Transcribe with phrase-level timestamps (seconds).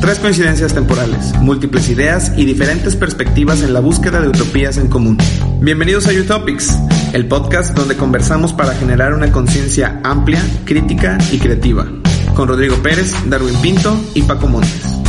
[0.00, 5.18] Tres coincidencias temporales, múltiples ideas y diferentes perspectivas en la búsqueda de utopías en común.
[5.60, 6.74] Bienvenidos a Utopics,
[7.12, 11.86] el podcast donde conversamos para generar una conciencia amplia, crítica y creativa.
[12.34, 15.00] Con Rodrigo Pérez, Darwin Pinto y Paco Montes.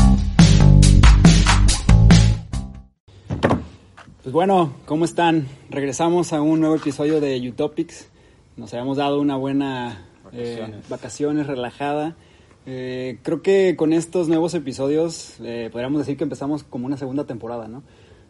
[4.23, 5.47] Pues bueno, ¿cómo están?
[5.69, 8.09] Regresamos a un nuevo episodio de Utopics.
[8.57, 10.89] Nos habíamos dado una buena eh, Vacaciones.
[10.89, 12.17] vacaciones relajada.
[12.65, 17.25] Eh, creo que con estos nuevos episodios eh, podríamos decir que empezamos como una segunda
[17.25, 17.83] temporada, ¿no?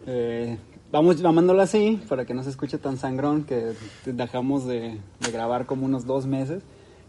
[0.08, 0.58] Eh,
[0.92, 3.74] vamos llamándolo así para que no se escuche tan sangrón que
[4.06, 6.64] dejamos de, de grabar como unos dos meses.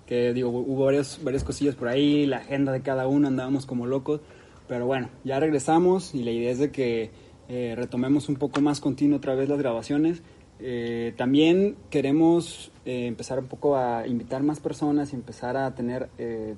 [0.06, 3.86] Que digo, hubo varias, varias cosillas por ahí, la agenda de cada uno, andábamos como
[3.86, 4.20] locos.
[4.68, 7.10] Pero bueno, ya regresamos y la idea es de que
[7.48, 10.22] eh, retomemos un poco más continuo otra vez las grabaciones.
[10.60, 16.08] Eh, también queremos eh, empezar un poco a invitar más personas y empezar a tener,
[16.18, 16.54] eh,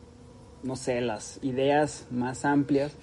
[0.64, 2.96] no sé, las ideas más amplias.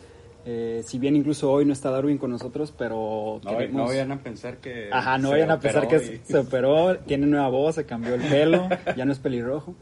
[0.44, 3.76] Eh, si bien incluso hoy no está Darwin con nosotros, pero No, queremos...
[3.76, 4.90] no vayan a pensar que.
[4.92, 8.22] Ajá, no vayan a pensar que y- se operó, tiene nueva voz, se cambió el
[8.22, 9.76] pelo, ya no es pelirrojo.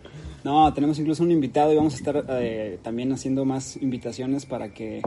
[0.44, 4.74] No, tenemos incluso un invitado y vamos a estar eh, también haciendo más invitaciones para
[4.74, 5.02] que,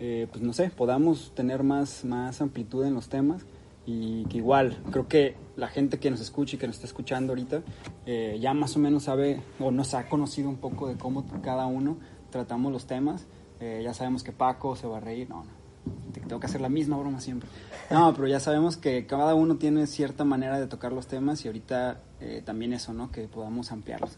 [0.00, 3.44] eh, pues no sé, podamos tener más, más amplitud en los temas
[3.86, 7.32] y que igual, creo que la gente que nos escucha y que nos está escuchando
[7.32, 7.62] ahorita
[8.06, 11.66] eh, ya más o menos sabe o nos ha conocido un poco de cómo cada
[11.66, 11.98] uno
[12.30, 13.26] tratamos los temas.
[13.60, 16.60] Eh, ya sabemos que Paco se va a reír, no, no, te- tengo que hacer
[16.62, 17.48] la misma broma siempre.
[17.90, 21.48] No, pero ya sabemos que cada uno tiene cierta manera de tocar los temas y
[21.48, 23.10] ahorita eh, también eso, ¿no?
[23.12, 24.12] Que podamos ampliarlos.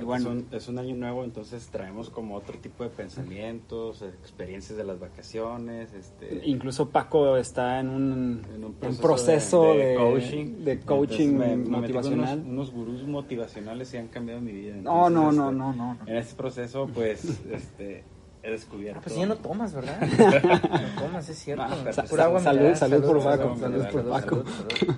[0.00, 0.30] Y bueno.
[0.30, 4.84] es, un, es un año nuevo, entonces traemos como otro tipo de pensamientos, experiencias de
[4.84, 5.92] las vacaciones.
[5.92, 10.46] Este, Incluso Paco está en un, en un proceso, proceso de, de, de coaching.
[10.64, 12.38] de coaching Entonces me- me motivacional.
[12.40, 14.76] Unos, unos gurús motivacionales y han cambiado mi vida.
[14.76, 15.98] No, no, Entonces, no, este, no, no.
[16.06, 18.04] En este proceso, pues, este,
[18.42, 19.00] he descubierto.
[19.00, 20.00] Ah, pues ya no tomas, ¿verdad?
[20.96, 21.64] no tomas, es cierto.
[21.64, 24.36] Ah, Sa- pues, sa- salud, mineral, salud por Paco, salud, salud por salud, Paco.
[24.44, 24.94] salud, salud.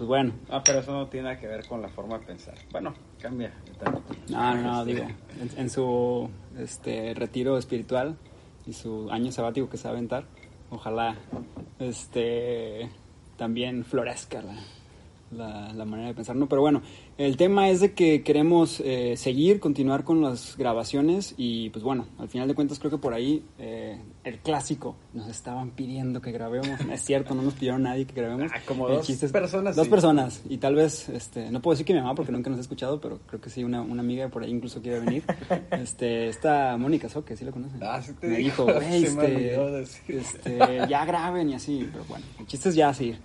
[0.00, 2.54] Pues bueno, Ah, pero eso no tiene nada que ver con la forma de pensar.
[2.72, 3.52] Bueno, cambia.
[4.30, 8.16] no, no, no, digo, en, en su este retiro espiritual
[8.66, 10.24] y su año sabático que se va a aventar,
[10.70, 11.16] ojalá
[11.78, 12.88] este
[13.36, 14.54] también florezca la,
[15.30, 16.48] la, la manera de pensar, ¿no?
[16.48, 16.82] Pero bueno,
[17.18, 22.06] el tema es de que queremos eh, seguir, continuar con las grabaciones y pues bueno,
[22.18, 26.32] al final de cuentas creo que por ahí eh, el clásico nos estaban pidiendo que
[26.32, 28.50] grabemos, no es cierto, no nos pidieron nadie que grabemos.
[28.54, 29.90] Ah, como dos chiste es- personas, Dos sí.
[29.90, 32.62] personas y tal vez, este, no puedo decir que mi mamá porque nunca nos ha
[32.62, 35.22] escuchado, pero creo que sí, una, una amiga por ahí incluso quiere venir.
[35.70, 37.80] Este, esta Mónica Soque, sí lo conocen.
[37.82, 39.54] Ah, sí te me dijo, güey, este,
[40.08, 40.58] este,
[40.88, 43.18] ya graben y así, pero bueno, el chiste es ya seguir.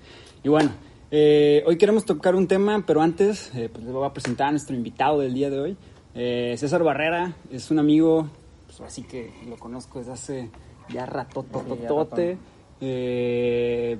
[0.44, 0.72] Y bueno,
[1.18, 4.52] eh, hoy queremos tocar un tema, pero antes, eh, pues les voy a presentar a
[4.52, 5.78] nuestro invitado del día de hoy.
[6.14, 8.28] Eh, César Barrera es un amigo,
[8.68, 10.50] pues así que lo conozco desde hace
[10.90, 12.38] ya ratototote.
[12.82, 13.98] Eh,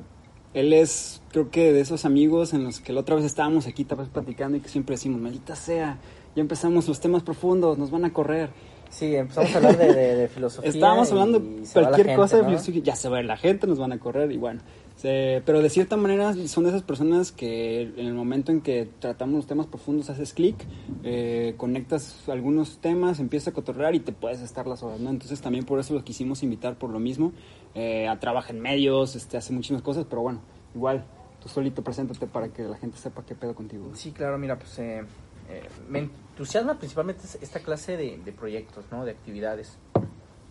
[0.54, 3.86] él es, creo que de esos amigos en los que la otra vez estábamos aquí
[3.86, 5.98] tal vez platicando y que siempre decimos, maldita sea,
[6.36, 8.50] ya empezamos los temas profundos, nos van a correr.
[8.90, 10.70] Sí, empezamos a hablar de, de- de filosofía.
[10.70, 12.50] Estábamos hablando de cualquier gente, cosa de ¿no?
[12.50, 14.62] filosofía, ya se va a ir la gente, nos van a correr y bueno.
[15.06, 18.90] Se- pero de cierta manera son de esas personas que en el momento en que
[19.00, 20.56] tratamos los temas profundos haces clic,
[21.04, 25.12] eh, conectas algunos temas, empiezas a cotorrear y te puedes estar las horas, ¿no?
[25.12, 27.34] Entonces también por eso los quisimos invitar por lo mismo.
[27.76, 30.40] Eh, a trabaja en medios, este, hace muchísimas cosas, pero bueno,
[30.74, 31.06] igual
[31.42, 33.92] tú solito preséntate para que la gente sepa qué pedo contigo.
[33.94, 35.04] Sí, claro, mira, pues eh,
[35.50, 39.06] eh, me entusiasma principalmente es- esta clase de, de proyectos, ¿no?
[39.06, 39.78] De actividades.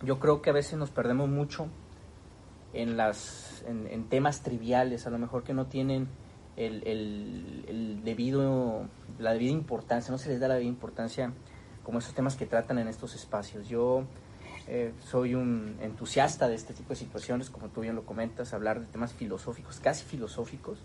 [0.03, 1.67] Yo creo que a veces nos perdemos mucho
[2.73, 6.07] en, las, en, en temas triviales, a lo mejor que no tienen
[6.57, 8.83] el, el- el debido,
[9.19, 11.31] la debida importancia, no se les da la debida importancia
[11.83, 13.67] como esos temas que tratan en estos espacios.
[13.67, 14.03] Yo
[14.67, 18.79] eh, soy un entusiasta de este tipo de situaciones, como tú bien lo comentas, hablar
[18.79, 20.79] de temas filosóficos, casi filosóficos,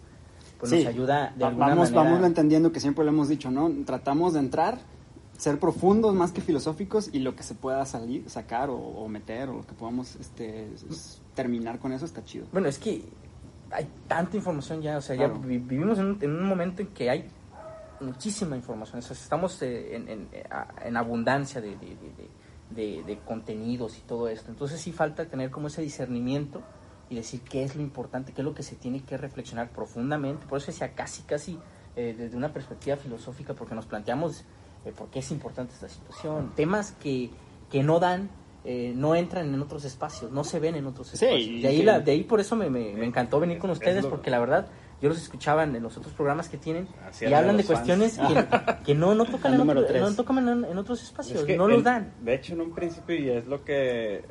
[0.59, 0.79] pues Sí.
[0.79, 2.11] nos ayuda de alguna vamos, manera.
[2.13, 3.71] vamos entendiendo que siempre lo hemos dicho, ¿no?
[3.87, 4.79] Tratamos de entrar,
[5.41, 9.49] ser profundos más que filosóficos y lo que se pueda salir, sacar o, o meter
[9.49, 10.69] o lo que podamos este,
[11.35, 12.47] terminar con eso está chido.
[12.53, 13.03] Bueno, es que
[13.71, 15.41] hay tanta información ya, o sea, Claro.
[15.41, 17.25] ya vi- vivimos en un, en un momento en que hay
[18.01, 22.31] muchísima información, o sea, estamos eh, en, en- a- en abundancia de, de- de- de-
[22.97, 26.63] de- de contenidos y todo esto, entonces sí falta tener como ese discernimiento
[27.09, 30.47] y decir qué es lo importante, qué es lo que se tiene que reflexionar profundamente,
[30.47, 31.59] por eso decía casi, casi
[31.97, 34.45] eh, desde una perspectiva filosófica, porque nos planteamos
[34.85, 37.31] eh, por qué es importante esta situación, temas que,
[37.71, 38.31] que no dan
[38.63, 41.41] eh, no entran en otros espacios, no se ven en otros Sí, espacios.
[41.49, 43.77] y de, ahí la- de ahí por eso me, me- me encantó venir con Es-
[43.79, 44.67] es ustedes, lo- porque la verdad
[45.01, 46.87] yo los escuchaba en los otros programas que tienen
[47.23, 48.25] y hablan de cuestiones que,
[48.85, 50.03] que no, no tocan, en, número otro- tres.
[50.03, 52.13] no tocan en, en otros espacios, Es que no los en- dan.
[52.21, 54.25] De hecho, en un principio, y es lo que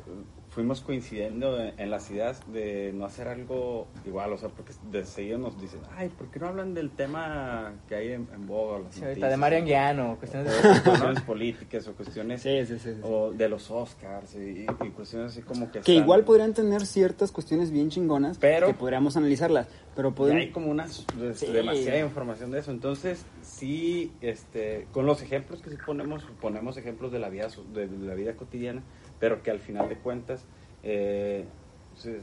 [0.50, 5.06] fuimos coincidiendo en, en las ideas de no hacer algo igual, o sea, porque de
[5.06, 8.80] seguido nos dicen, ay, ¿por qué no hablan del tema que hay en, en boga?
[8.80, 10.80] las Sí, ahorita noticias?" de Marian Guiano, cuestiones o de...
[10.82, 12.94] cuestiones políticas o cuestiones Sí, sí, sí.
[12.94, 13.00] sí.
[13.04, 16.84] o de los Oscars y, y cuestiones así como que Que están- igual podrían tener
[16.84, 21.46] ciertas cuestiones bien chingonas Pero- que podríamos analizarlas, pero hay como unas pues, Sí.
[21.46, 27.12] demasiada información de eso entonces sí este con los ejemplos que sí ponemos ponemos ejemplos
[27.12, 28.82] de la vida de, de la vida cotidiana
[29.20, 30.44] pero que al final de cuentas
[30.82, 31.44] eh,
[31.92, 32.22] pues, es-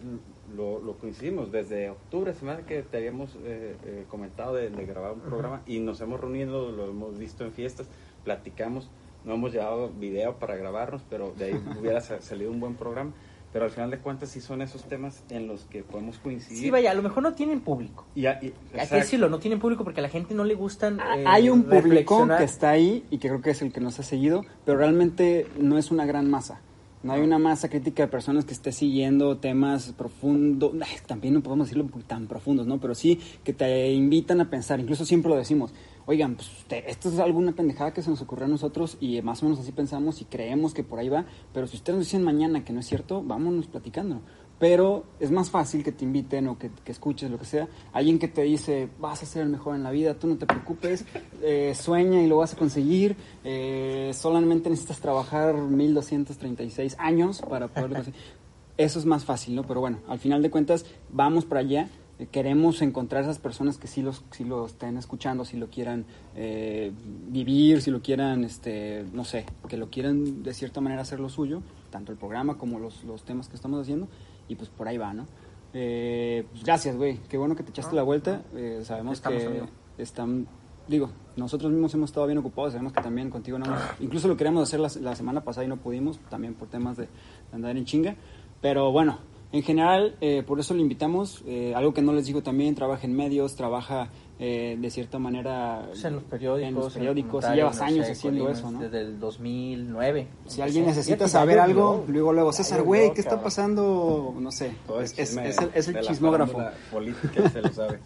[0.56, 4.70] lo, lo coincidimos desde octubre se me hace que te habíamos eh, eh, comentado de,
[4.70, 7.88] de grabar un programa y nos hemos reunido lo hemos visto en fiestas
[8.24, 8.90] platicamos
[9.26, 13.12] no hemos llevado video para grabarnos pero de ahí hubiera sa- salido un buen programa
[13.54, 16.70] pero al final de cuentas sí son esos temas en los que podemos coincidir Sí,
[16.70, 18.06] vaya, a lo mejor no tienen público.
[18.14, 18.96] y, y- Hay que exacto.
[18.98, 21.00] decirlo, no tienen público porque a la gente no le gustan.
[21.00, 24.00] eh, Hay un público que está ahí y que creo que es el que nos
[24.00, 26.60] ha seguido, pero realmente no es una gran masa.
[27.04, 30.72] No hay una masa crítica de personas que esté siguiendo temas profundos,
[31.06, 32.80] también no podemos decirlo tan profundos, ¿no?
[32.80, 35.74] Pero sí que te invitan a pensar, incluso siempre lo decimos,
[36.08, 36.50] oigan, pues
[36.88, 39.72] esto es alguna pendejada que se nos ocurrió a nosotros y más o menos así
[39.72, 42.80] pensamos y creemos que por ahí va, pero si ustedes nos dicen mañana que no
[42.80, 44.22] es cierto, vámonos platicando.
[44.60, 47.68] Pero es más fácil que te inviten o que, que escuches lo que sea.
[47.94, 50.48] Alguien que te dice, vas a ser el mejor en la vida, tú no te
[50.48, 51.06] preocupes,
[51.44, 53.16] eh, sueña y lo vas a conseguir.
[53.44, 58.20] eh, solamente necesitas trabajar 1236 años para poderlo conseguir.
[58.78, 59.64] Eso es más fácil, ¿no?
[59.64, 61.90] Pero bueno, al final de cuentas, vamos para allá.
[62.20, 66.06] Eh, Queremos encontrar esas personas que sí, los, sí lo estén escuchando, si lo quieran
[66.36, 66.92] eh,
[67.30, 71.30] vivir, si lo quieran, este, no sé, que lo quieran de cierta manera hacer lo
[71.30, 74.08] suyo, tanto el programa como los, los temas que estamos haciendo,
[74.48, 75.26] y pues por ahí va, ¿no?
[75.74, 79.48] Eh, pues gracias, güey, qué bueno que te echaste la vuelta, eh, sabemos Estamos, que
[79.48, 79.68] amigo.
[79.98, 80.48] están,
[80.88, 84.38] digo, nosotros mismos hemos estado bien ocupados, sabemos que también contigo no hemos- incluso lo
[84.38, 87.10] queríamos hacer la, la semana pasada y no pudimos, también por temas de, de
[87.54, 88.16] andar en chinga,
[88.62, 89.20] pero bueno,
[89.52, 93.06] en general, eh, por eso lo invitamos, eh, algo que no les digo también, trabaja
[93.06, 94.10] en medios, trabaja
[94.40, 96.68] eh, de cierta manera Pues en los periódicos.
[96.70, 98.80] en los en periódicos, llevas no años sé, haciendo eso, ¿no?
[98.82, 100.28] Desde el 2009.
[100.46, 104.36] Si alguien necesita saber algo, luego, luego, César, güey, ¿qué está pasando?
[104.40, 106.60] No sé, Todo es, el es- es el, es el chismógrafo.
[106.92, 108.00] política se lo sabe.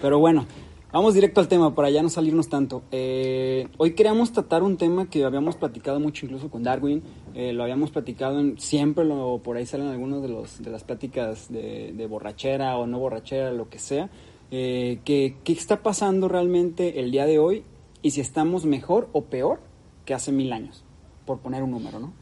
[0.00, 0.46] Pero bueno,
[0.96, 2.82] vamos directo al tema para ya no salirnos tanto.
[2.90, 7.02] Eh, hoy queríamos tratar un tema que habíamos platicado mucho incluso con Darwin.
[7.34, 11.52] eh, lo habíamos platicado en, siempre, lo, por ahí salen algunos de, de las pláticas
[11.52, 14.08] de, de borrachera o no borrachera, lo que sea.
[14.50, 17.64] Eh, que, ¿Qué está pasando realmente el día de hoy
[18.00, 19.60] y si estamos mejor o peor
[20.06, 20.82] que hace mil años?
[21.26, 22.14] Por poner un número, ¿no?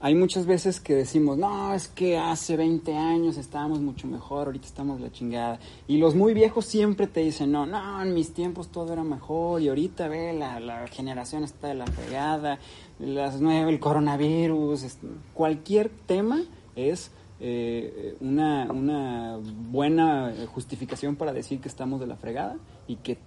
[0.00, 4.66] Hay muchas veces que decimos, no, es que hace 20 años estábamos mucho mejor, ahorita
[4.66, 5.58] estamos la chingada.
[5.88, 9.62] Y los muy viejos siempre te dicen, no, no, en mis tiempos todo era mejor
[9.62, 12.58] y ahorita ve, la, la generación está de la fregada,
[12.98, 14.98] las nueve, el coronavirus,
[15.32, 16.42] cualquier tema
[16.76, 17.10] es
[17.40, 19.38] eh, una, una
[19.70, 22.56] buena justificación para decir que estamos de la fregada
[22.86, 23.18] y que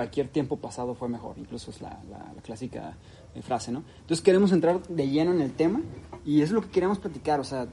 [0.00, 2.96] cualquier tiempo pasado fue mejor, incluso es la, la- la clásica
[3.34, 3.82] eh, frase, ¿no?
[4.00, 5.82] Entonces queremos entrar de lleno en el tema
[6.24, 7.66] y es lo que queremos platicar, o sea,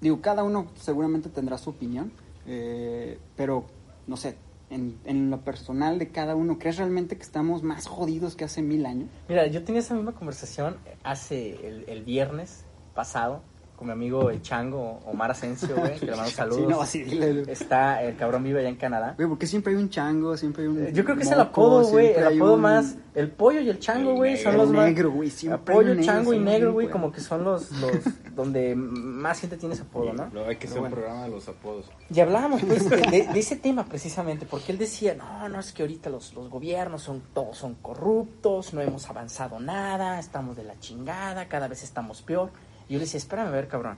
[0.00, 2.12] digo, cada uno seguramente tendrá su opinión,
[2.46, 3.66] eh, pero
[4.06, 4.36] no sé,
[4.70, 8.62] en, en lo personal de cada uno, ¿crees realmente que estamos más jodidos que hace
[8.62, 9.10] mil años?
[9.28, 12.64] Mira, yo tenía esa misma conversación hace el, el viernes
[12.94, 13.42] pasado
[13.80, 16.60] con mi amigo el Chango, Omar Asensio, güey, que le mando saludos.
[16.60, 17.50] Sí, no, sí, dile.
[17.50, 19.14] Está, el cabrón vive allá en Canadá.
[19.16, 21.84] Güey, porque siempre hay un chango, siempre hay un Yo creo que es el apodo,
[21.88, 24.84] güey, el apodo un- más, el pollo y el chango, El güey, son los más...
[24.86, 27.90] negro, güey, siempre hay Pollo, negro, chango y negro, güey, como que son los, los
[28.36, 30.28] donde más gente tiene ese apodo, ¿no?
[30.32, 30.84] Luego hay que bueno.
[30.84, 31.86] un programa de los apodos.
[32.14, 35.72] Y hablábamos pues de, de- de ese tema precisamente, porque él decía, no, no, es
[35.72, 40.64] que ahorita los, los gobiernos son todos son corruptos, no hemos avanzado nada, estamos de
[40.64, 42.50] la chingada, cada vez estamos peor.
[42.90, 43.96] Y yo le decía, espérame a ver, cabrón,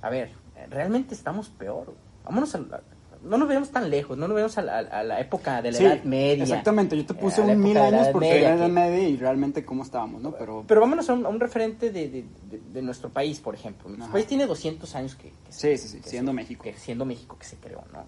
[0.00, 0.32] a ver,
[0.70, 1.94] realmente estamos peor.
[2.24, 2.80] Vámonos a, la-
[3.22, 5.78] no nos vemos tan lejos, no nos vemos a la, a la época de la
[5.78, 6.42] Sí, Edad Media.
[6.42, 9.16] Exactamente, yo te eh, puse un mil años porque Media, era la Edad media y
[9.16, 10.32] realmente cómo estábamos, ¿no?
[10.32, 13.54] Pero, Pero vámonos a un, a un referente de, de- de- de nuestro país, por
[13.54, 13.84] ejemplo.
[13.88, 14.12] Nuestro Ajá.
[14.14, 16.64] país tiene 200 años que, que Sí, sí, sí, que siendo se- México.
[16.64, 18.02] que siendo México que se creó, ¿no?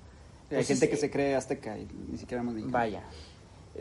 [0.57, 3.03] hay gente que eh, se cree azteca y ni siquiera hemos ni Vaya, eh,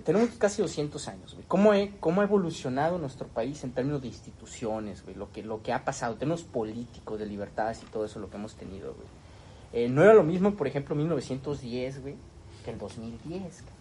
[0.01, 1.45] tenemos casi 200 años, güey.
[1.47, 5.15] ¿Cómo, he- ¿Cómo ha evolucionado nuestro país en términos de instituciones, güey?
[5.15, 8.29] Lo que, lo que ha pasado, en términos políticos, de libertades y todo eso, lo
[8.29, 9.07] que hemos tenido, güey.
[9.73, 12.15] Eh, no era lo mismo, por ejemplo, 1910, güey,
[12.65, 13.41] que el 2010.
[13.41, 13.73] cabrón.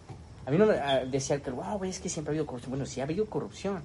[0.45, 2.71] A mí no me ah, decía que, wow, güey, es que siempre ha habido corrupción.
[2.71, 3.81] Bueno, sí ha habido corrupción,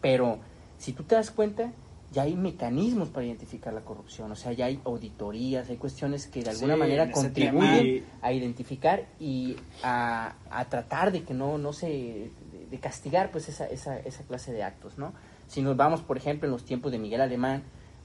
[0.00, 0.38] pero
[0.78, 1.72] si tú te das cuenta,
[2.14, 4.30] ya hay mecanismos para identificar la corrupción.
[4.32, 8.06] O sea, ya hay auditorías, hay cuestiones que de alguna Sí, manera contribuyen tema.
[8.22, 12.30] a identificar y a, a tratar de que no, no se,
[12.70, 15.12] de, castigar pues esa, esa, esa clase de actos, ¿no?
[15.46, 17.62] Si nos vamos, por ejemplo, en los tiempos de Miguel Alemán,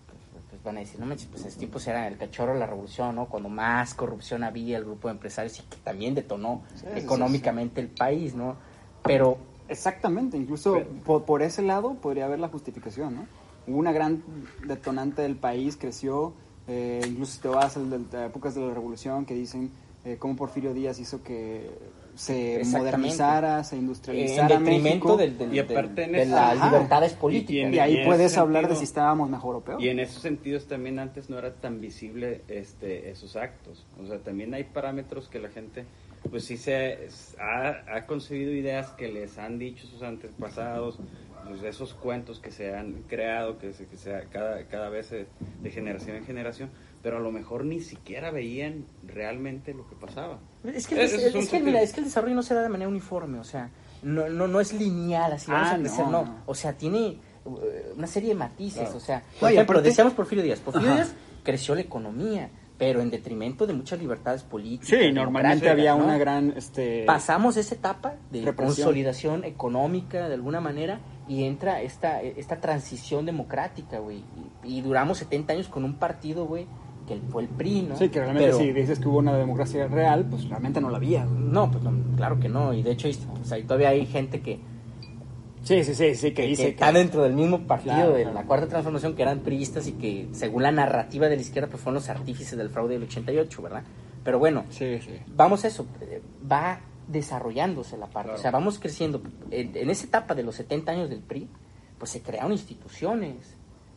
[0.08, 2.60] pues, pues van a decir, no manches, pues en ese tiempo era el cachorro de
[2.60, 3.28] la revolución, ¿no?
[3.28, 7.80] Cuando más corrupción había, el grupo de empresarios y que también detonó Sí, sí, económicamente
[7.82, 8.58] el país, ¿no?
[9.04, 9.38] Pero
[9.70, 13.28] Exactamente, incluso Pero- por, por ese lado podría haber la justificación, ¿no?
[13.70, 14.24] Hubo una gran
[14.66, 16.34] detonante del país, creció,
[16.68, 19.72] eh, incluso si te vas a las épocas de la revolución que dicen
[20.06, 21.70] eh, cómo Porfirio Díaz hizo que
[22.16, 26.66] se modernizara, se en industrializara detrimento México, del- del- Y aparte en de las Ajá.
[26.68, 27.72] libertades políticas.
[27.72, 29.82] y y ahí en puedes ese hablar de sentido- si estábamos mejor o peor.
[29.82, 33.86] Y en esos sentidos también antes no era tan visible este, esos actos.
[34.02, 35.86] O sea, también hay parámetros que la gente,
[36.30, 37.08] pues sí se
[37.40, 40.98] ha, ha concebido ideas que les han dicho sus antepasados,
[41.48, 45.28] pues esos cuentos que se han creado, que se, que se cada, cada vez se-
[45.62, 46.70] de generación en generación,
[47.02, 50.40] pero a lo mejor ni siquiera veían realmente lo que pasaba.
[50.64, 52.90] Es que, el, es que, mira, es que el desarrollo no se da de manera
[52.90, 53.70] uniforme, o sea,
[54.04, 56.44] no, no, no es lineal, así vamos Ah, a empezar, no, no, no.
[56.46, 57.58] O sea, tiene uh,
[57.98, 58.98] una serie de matices, Claro.
[58.98, 60.96] o sea, por y ejemplo, decíamos Porfirio Díaz, Porfirio Ajá.
[61.04, 64.88] Díaz creció la economía, pero en detrimento de muchas libertades políticas.
[64.88, 66.06] Sí, normalmente había ¿no?
[66.06, 66.54] una gran...
[66.56, 68.66] Este, Pasamos esa etapa de Represión.
[68.86, 74.24] consolidación económica de alguna manera y entra esta, esta transición democrática, güey.
[74.64, 76.66] Y, y duramos 70 años con un partido, güey,
[77.06, 77.98] que fue el PRI, ¿no?
[77.98, 80.98] Sí, que realmente Pero- si dices que hubo una democracia real, pues realmente no la
[80.98, 81.26] había.
[81.26, 82.74] No, pues no, claro que no.
[82.74, 83.10] Y de hecho,
[83.44, 84.60] sea, y todavía hay gente que,
[85.70, 88.24] Sí, sí, sí, sí, que que, dice que está dentro del mismo partido Claro, de
[88.24, 88.34] claro.
[88.40, 91.84] la Cuarta Transformación que eran priistas y que, según la narrativa de la izquierda, pues
[91.84, 93.84] fueron los artífices del fraude del 88, ¿verdad?
[94.24, 95.12] Pero bueno, Sí, sí.
[95.28, 96.22] vamos a eso, eh,
[96.52, 98.40] va desarrollándose la parte, Claro.
[98.40, 99.22] o sea, vamos creciendo.
[99.52, 101.48] En, en esa etapa de los 70 años del PRI,
[102.00, 103.36] pues se crearon instituciones,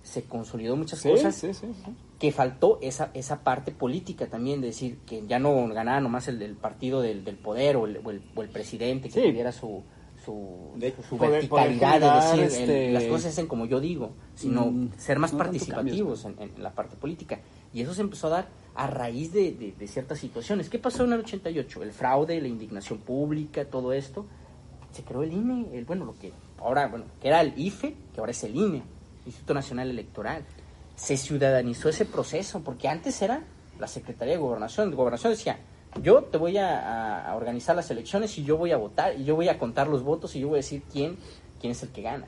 [0.02, 1.92] se consolidó muchas Sí, cosas, sí, sí, sí.
[2.18, 6.42] que faltó esa, esa parte política también, de decir que ya no ganaba nomás el,
[6.42, 9.82] el partido del, del poder o el, o el- o el presidente que tuviera su,
[10.24, 13.46] su, De- su, su poder- verticalidad poder de decir el- este, las cosas se hacen
[13.46, 17.40] como yo digo, sino Mm, ser más no participativos en, en la parte política.
[17.74, 20.68] Y eso se empezó a dar a raíz de, de- de ciertas situaciones.
[20.70, 21.82] ¿Qué pasó en el 88?
[21.82, 24.26] El fraude, la indignación pública, todo esto.
[24.92, 28.20] Se creó el INE, el, bueno, lo que ahora, bueno, que era el IFE, que
[28.20, 28.82] ahora es el INE,
[29.26, 30.44] Instituto Nacional Electoral.
[30.96, 33.42] Se ciudadanizó ese proceso, porque antes era
[33.80, 34.90] la Secretaría de Gobernación.
[34.90, 35.58] De Gobernación decía,
[36.00, 39.48] yo te voy a, organizar las elecciones y yo voy a votar, y yo voy
[39.48, 41.16] a contar los votos y yo voy a decir quién,
[41.60, 42.26] quién es el que gana.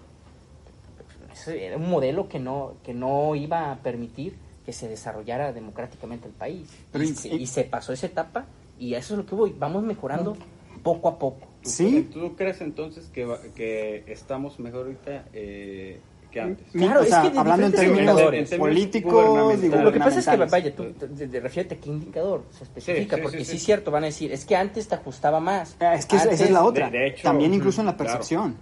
[1.33, 6.29] Ese era un modelo que no, que no iba a permitir que se desarrollara democráticamente
[6.29, 6.69] el país.
[6.93, 8.47] Pero y, se, in- y se pasó esa etapa
[8.79, 9.55] y a eso es lo que voy.
[9.59, 10.37] Vamos mejorando
[10.83, 11.49] poco a poco.
[11.63, 12.09] ¿Tú, Sí.
[12.13, 16.01] ¿Tú crees entonces que, va- que estamos mejor ahorita eh,
[16.35, 16.67] que antes?
[16.73, 18.21] Claro, o es sea, que de hablando en términos.
[18.21, 19.69] En términos políticos y.
[19.69, 23.17] Lo que pasa es que, vaya, tú te, te- refiérete a qué indicador se especifica,
[23.17, 23.57] Sí, sí, porque sí, sí, sí.
[23.57, 25.77] es cierto, van a decir, es que antes te ajustaba más.
[25.81, 26.91] Ah, Es que esa- es la otra.
[26.91, 28.11] de- de hecho, También incluso en la claro.
[28.13, 28.57] percepción.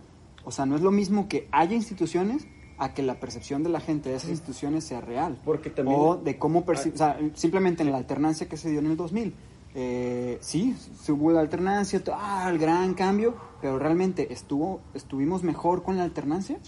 [0.45, 2.47] O sea, no es lo mismo que haya instituciones
[2.79, 5.39] a que la percepción de la gente de esas instituciones sea real.
[5.45, 6.95] Porque también- O de cómo percibe...
[6.97, 9.35] O sea, simplemente en la alternancia que se dio en el 2000.
[9.75, 15.83] Eh, sí, se hubo la alternancia, ah, el gran cambio, pero realmente estuvo estuvimos mejor
[15.83, 16.59] con la alternancia.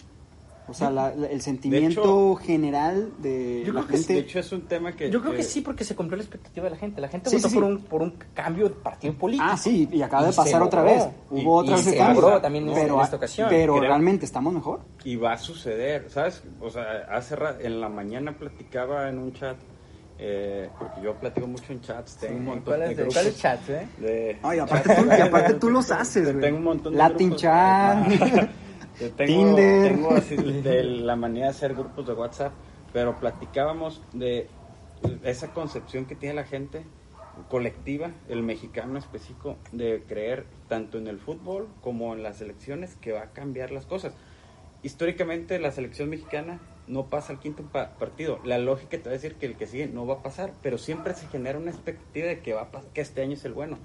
[0.67, 4.13] O sea, la- la- el sentimiento general de Yo la creo que sí, gente...
[4.15, 5.11] De hecho, es un tema que...
[5.11, 7.01] Yo creo que sí, porque se cumplió la expectativa de la gente.
[7.03, 9.47] La gente Sí, votó sí, por, un, por un cambio de partido político.
[9.47, 10.95] Ah, sí, y acaba de pasar otra logró.
[10.97, 11.09] vez.
[11.33, 12.21] Y- Hubo otra y vez se cambio.
[12.23, 13.49] logró también en pero, esta ocasión.
[13.51, 14.81] Pero Creo- realmente estamos mejor.
[15.05, 16.43] Y va a suceder, ¿sabes?
[16.61, 19.57] O sea, hace en la mañana platicaba en un chat,
[20.19, 23.15] eh, porque yo platico mucho en chats, tengo un montón ¿Cuáles de de, grupos.
[23.17, 23.87] cuáles chats, eh?
[23.99, 26.41] de- Ay, aparte tú, y aparte tú los haces, güey.
[26.41, 27.43] Tengo un montón de Latin grupos.
[27.43, 28.07] chat.
[29.01, 29.93] Yo tengo, Tinder.
[29.93, 32.53] Tengo así de la manera de hacer grupos de WhatsApp,
[32.93, 34.49] pero platicábamos de
[35.25, 36.85] esa concepción que tiene la gente
[37.49, 43.13] colectiva, el mexicano específico, de creer tanto en el fútbol como en las elecciones que
[43.13, 44.15] va a cambiar las cosas.
[44.83, 48.39] Históricamente la selección mexicana no pasa al quinto pa- partido.
[48.45, 50.79] La lógica te va a decir que el que sigue no va a pasar, pero
[50.79, 53.79] siempre se genera una expectativa de que va a que este año es el bueno.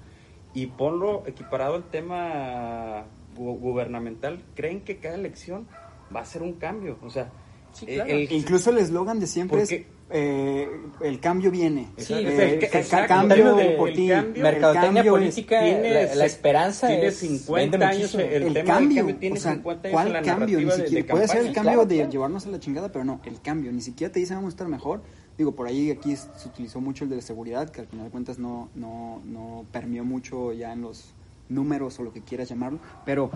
[0.52, 3.04] Y ponlo equiparado al tema
[3.36, 5.66] gubernamental, creen que cada elección
[6.14, 6.98] va a ser un cambio.
[7.02, 7.30] O sea,
[7.72, 8.10] Sí, claro.
[8.10, 9.70] el- Incluso el eslogan de siempre es
[10.12, 10.68] eh,
[11.02, 11.86] el cambio viene.
[11.96, 14.08] Sí, Eh, el exacto, cambio cambio- por ti.
[14.08, 18.20] Mercadotecnia El cambio es- política, tiene la, la esperanza tiene es, 50 vende años el,
[18.22, 20.58] el tema del cambio, cambio tiene o sea, 50 años ¿cuál la cambio?
[20.58, 22.10] Ni de- siquiera, de puede ser el cambio Claro, de claro.
[22.10, 23.70] llevarnos a la chingada, pero no, el cambio.
[23.70, 25.00] Ni siquiera te dicen vamos a estar mejor.
[25.38, 28.40] Digo, por ahí aquí se utilizó mucho el de seguridad, que al final de cuentas
[28.40, 31.14] no, no, no permeó mucho ya en los
[31.50, 32.78] números o lo que quieras llamarlo.
[33.04, 33.30] Pero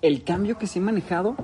[0.00, 1.36] el cambio que se ha manejado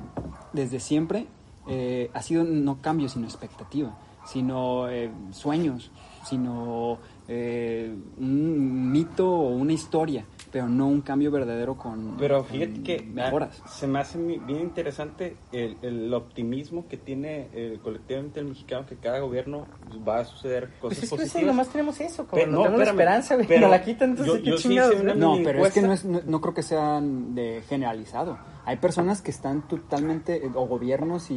[0.53, 1.27] desde siempre
[1.69, 3.97] eh, ha sido no cambio, sino expectativa,
[4.27, 5.91] sino eh, sueños,
[6.25, 6.99] sino
[7.29, 10.25] eh, un mito o una historia.
[10.51, 13.63] Pero no un cambio verdadero con Pero con fíjate que ah, mejoras.
[13.67, 18.87] se me hace mi- bien interesante el, el optimismo que tiene eh, colectivamente el mexicano
[18.87, 19.67] que cada gobierno
[20.07, 21.47] va a suceder cosas Pues es que positivas.
[21.47, 23.47] nomás tenemos eso, como Pero no, tenemos espérame, esperanza, güey.
[23.47, 25.37] pero la quitan, entonces yo- qué yo sí chingados, una ¿no?
[25.45, 28.39] Pero es que no, es, no, no creo que sean de generalizado.
[28.65, 31.35] Hay personas que están totalmente, eh, o gobiernos y,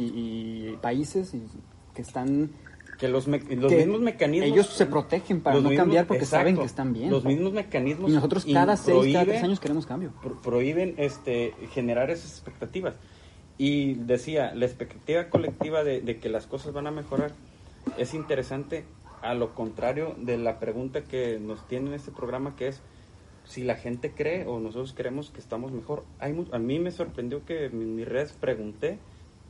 [0.72, 1.42] y países y
[1.94, 2.50] que están...
[3.02, 6.24] que los, me- los que mismos mecanismos ellos se protegen para no mismos- cambiar porque
[6.24, 7.10] saben exacto, que están bien.
[7.10, 10.12] los mismos mecanismos Y nosotros cada seis, cada tres años queremos cambio.
[10.22, 12.94] pro- prohíben este generar esas expectativas
[13.58, 17.32] y decía la expectativa colectiva de, de que las cosas van a mejorar
[17.98, 18.84] es interesante
[19.20, 22.80] a lo contrario de la pregunta que nos tiene en este programa que es
[23.44, 27.44] si la gente cree o nosotros creemos que estamos mejor Hay a mí me sorprendió
[27.44, 28.98] que en mis redes pregunté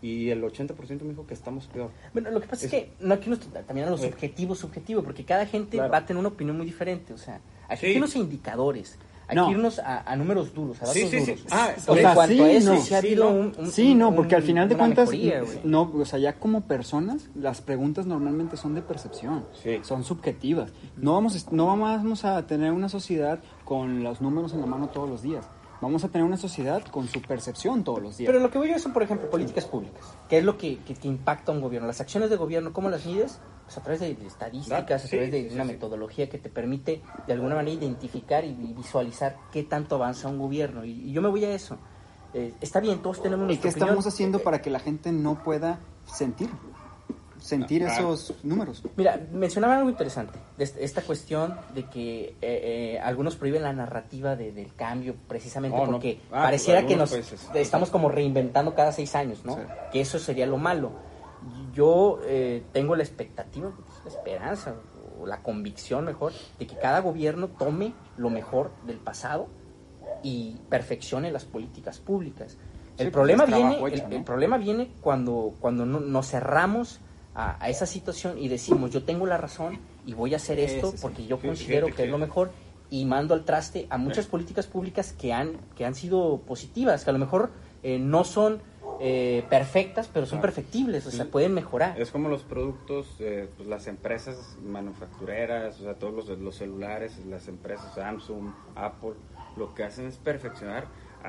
[0.03, 2.93] y el 80% me dijo que estamos peor Bueno, lo que pasa es, Es- que
[3.01, 4.11] no aquí nos, también a lo Eh.
[4.11, 5.93] subjetivo, subjetivo, porque cada gente Claro.
[5.93, 7.13] va a tener una opinión muy diferente.
[7.15, 7.87] O sea, hay Sí.
[7.87, 9.47] que irnos a indicadores, hay No.
[9.47, 11.31] que irnos a, a números duros, a datos Sí, sí, sí.
[11.35, 11.47] duros.
[11.53, 12.81] Ah, o sea, en cuanto sí, a eso, no.
[12.81, 13.31] sí ha Sí, habido no.
[13.41, 16.35] un, un- Sí, no, un- porque al final de cuentas, mejoría, no, o sea, ya
[16.35, 19.79] como personas, las preguntas normalmente son de percepción, Sí.
[19.83, 20.73] son subjetivas.
[20.97, 24.89] No vamos, a- no vamos a tener una sociedad con los números en la mano
[24.89, 25.49] todos los días.
[25.83, 28.29] Vamos a tener una sociedad con su percepción todos los días.
[28.31, 30.01] Pero lo que voy yo son, por ejemplo, políticas públicas.
[30.29, 31.87] ¿Qué es lo que, que, que impacta a un gobierno?
[31.89, 33.41] Las acciones de gobierno, ¿cómo las mides?
[33.65, 35.73] Pues a través de, de estadísticas, a través de sí, una sí.
[35.73, 40.39] metodología que te permite de alguna manera identificar y vi- visualizar qué tanto avanza un
[40.39, 40.85] gobierno.
[40.85, 41.77] Y, y yo me voy a eso.
[42.35, 45.81] Eh, está bien, todos tenemos ¿Y qué estamos haciendo para que la gente no pueda
[46.07, 46.49] sentir?
[47.43, 47.93] Sentir Ah.
[47.93, 48.83] esos números.
[48.97, 53.73] Mira, mencionaba algo interesante, de est- esta cuestión de que eh, eh, algunos prohíben la
[53.73, 55.93] narrativa de- del cambio precisamente Oh, no.
[55.93, 57.51] porque Ah, pareciera pues, que nos países.
[57.55, 59.57] estamos como reinventando cada seis años, ¿no?
[59.57, 59.63] Sí.
[59.93, 60.93] Que eso sería lo malo.
[61.75, 63.73] Yo eh, tengo la expectativa,
[64.05, 64.75] la esperanza
[65.21, 69.49] o la convicción mejor de que cada gobierno tome lo mejor del pasado
[70.23, 72.57] y perfeccione las políticas públicas.
[72.99, 74.17] El Sí, pues, problema viene, hecho, el, ¿no?
[74.17, 77.01] el problema viene cuando, cuando no- nos cerramos
[77.35, 80.89] a, a esa situación y decimos yo tengo la razón y voy a hacer esto
[80.89, 81.03] Ese sí.
[81.03, 82.51] porque yo considero que es lo mejor
[82.93, 87.11] y mando al traste a muchas políticas públicas que han, que han sido positivas, que
[87.11, 87.51] a lo mejor
[87.83, 88.61] eh, no son
[89.01, 91.99] eh, perfectas, pero son perfectibles, o sea, pueden mejorar.
[91.99, 97.19] Es como los productos, eh, pues las empresas manufactureras, o sea, todos los, los celulares,
[97.31, 99.15] las empresas Samsung, Apple,
[99.57, 100.87] lo que hacen es perfeccionar,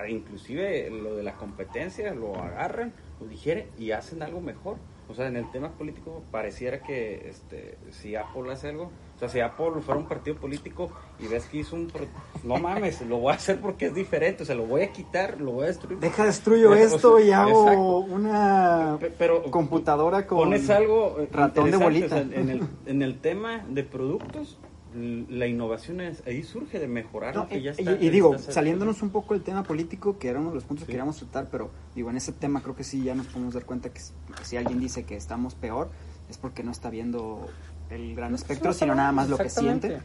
[0.10, 4.76] inclusive lo de la competencia, lo agarran, lo digieren y hacen algo mejor.
[5.10, 8.86] O sea, en el tema político pareciera que este, si Apple hace algo,
[9.16, 10.90] o sea, si Apple fuera un partido político
[11.20, 11.88] y ves que hizo un...
[11.88, 12.08] pro-
[12.44, 15.40] No mames, lo voy a hacer porque es diferente, o sea, lo voy a quitar,
[15.42, 16.00] lo voy a destruir.
[16.00, 17.98] Deja, destruyo O sea, esto y hago exacto.
[18.14, 22.06] una Pe- pero computadora con pones algo ratón de bolita.
[22.06, 24.58] o sea, en, el, en el tema de productos
[24.96, 28.10] la innovación es, ahí surge de mejorar No, lo que ya y- está y, y
[28.10, 30.86] digo, está- saliéndonos un poco del tema político, que era uno de los puntos Sí.
[30.88, 33.66] que queríamos tratar, pero digo, en ese tema creo que sí ya nos podemos dar
[33.66, 34.02] cuenta que,
[34.44, 35.90] si alguien dice que estamos peor,
[36.30, 37.48] es porque no está viendo
[37.90, 40.00] el gran espectro, sino nada más lo que siente.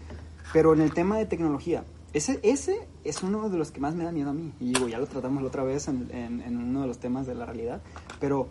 [0.52, 4.04] Pero en el tema de tecnología, ese, ese es uno de los que más me
[4.04, 4.52] da miedo a mí.
[4.60, 7.26] Y digo, ya lo tratamos la otra vez en, en- en uno de los temas
[7.26, 7.82] de la realidad.
[8.18, 8.48] Pero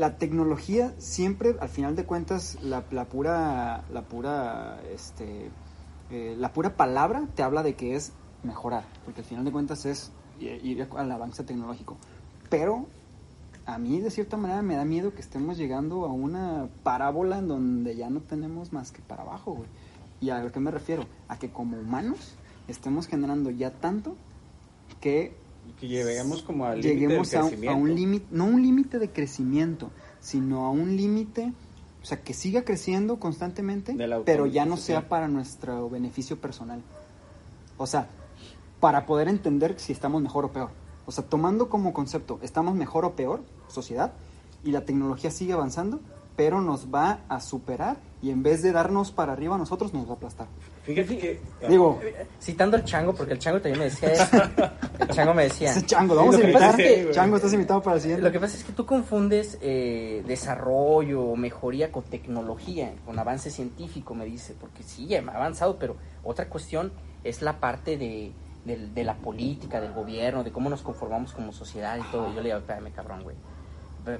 [0.00, 5.50] la tecnología siempre, al final de cuentas, la, pura, la pura, este,
[6.10, 9.84] eh, la pura palabra te habla de que es mejorar, porque al final de cuentas
[9.84, 10.10] es
[10.40, 11.98] ir al avance tecnológico.
[12.48, 12.86] Pero
[13.66, 17.48] a mí de cierta manera me da miedo que estemos llegando a una parábola en
[17.48, 19.68] donde ya no tenemos más que para abajo, güey.
[20.18, 21.04] ¿Y a lo que me refiero?
[21.28, 22.36] A que como humanos
[22.68, 24.16] estemos generando ya tanto
[25.02, 25.36] que
[25.78, 27.78] que lleguemos como al del lleguemos a, un- a crecimiento.
[27.82, 31.52] un límite, no un límite de crecimiento, sino a un límite,
[32.02, 33.94] o sea, que siga creciendo constantemente,
[34.24, 36.82] pero ya no sea para nuestro beneficio personal.
[37.78, 38.08] O sea,
[38.80, 40.70] para poder entender si estamos mejor o peor.
[41.06, 44.12] O sea, tomando como concepto, estamos mejor o peor, sociedad,
[44.64, 46.00] y la tecnología sigue avanzando,
[46.36, 50.06] pero nos va a superar y en vez de darnos para arriba a nosotros, nos
[50.06, 50.46] va a aplastar.
[50.82, 51.98] Fíjate que Digo,
[52.40, 54.24] Citando al chango, porque el chango también me decía eso.
[55.00, 55.70] El chango me decía.
[55.70, 56.80] ese chango, lo vamos Lo a que pasa invitar.
[56.92, 58.22] es que- chango, estás invitado para el siguiente.
[58.22, 63.50] Lo que pasa es que tú confundes eh, desarrollo o mejoría con tecnología, con avance
[63.50, 66.92] científico, me dice, porque sí, ha avanzado, pero otra cuestión
[67.24, 68.32] es la parte de,
[68.66, 72.30] del- de la política, del gobierno, de cómo nos conformamos como sociedad y todo.
[72.30, 73.36] Y yo le digo, espérame, cabrón, güey.
[74.06, 74.18] Eh,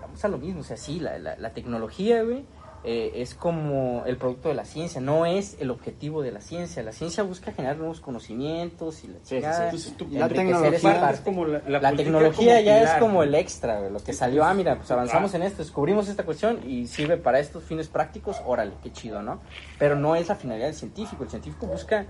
[0.00, 2.44] Vamos a lo mismo, o sea, sí, la, la- la tecnología, güey,
[2.86, 6.82] eh, es como el producto de la ciencia, no es el objetivo de la ciencia.
[6.82, 11.20] La ciencia busca generar nuevos conocimientos y la Sí, sí, Entonces, tú- La tecnología es
[11.20, 13.22] como la- la La política tecnología como ya es como ¿no?
[13.22, 15.38] el extra, lo que salió, ah, mira, pues avanzamos Ah.
[15.38, 19.40] en esto, descubrimos esta cuestión y sirve para estos fines prácticos, órale, qué chido, ¿no?
[19.78, 22.04] Pero no es la finalidad del científico, el científico busca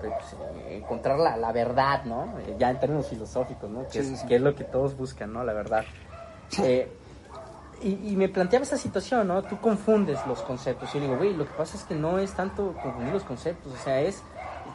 [0.00, 0.12] pues,
[0.70, 2.28] encontrar la, la, verdad, ¿no?
[2.58, 3.82] Ya en términos filosóficos, ¿no?
[3.82, 5.44] Es, que es lo que todos buscan, ¿no?
[5.44, 5.86] La verdad.
[6.62, 6.88] Eh,
[7.82, 9.42] y, y me planteaba esa situación, ¿no?
[9.42, 10.94] Tú confundes los conceptos.
[10.94, 13.76] Y digo, güey, lo que pasa es que no es tanto confundir los conceptos, o
[13.76, 14.22] sea, es,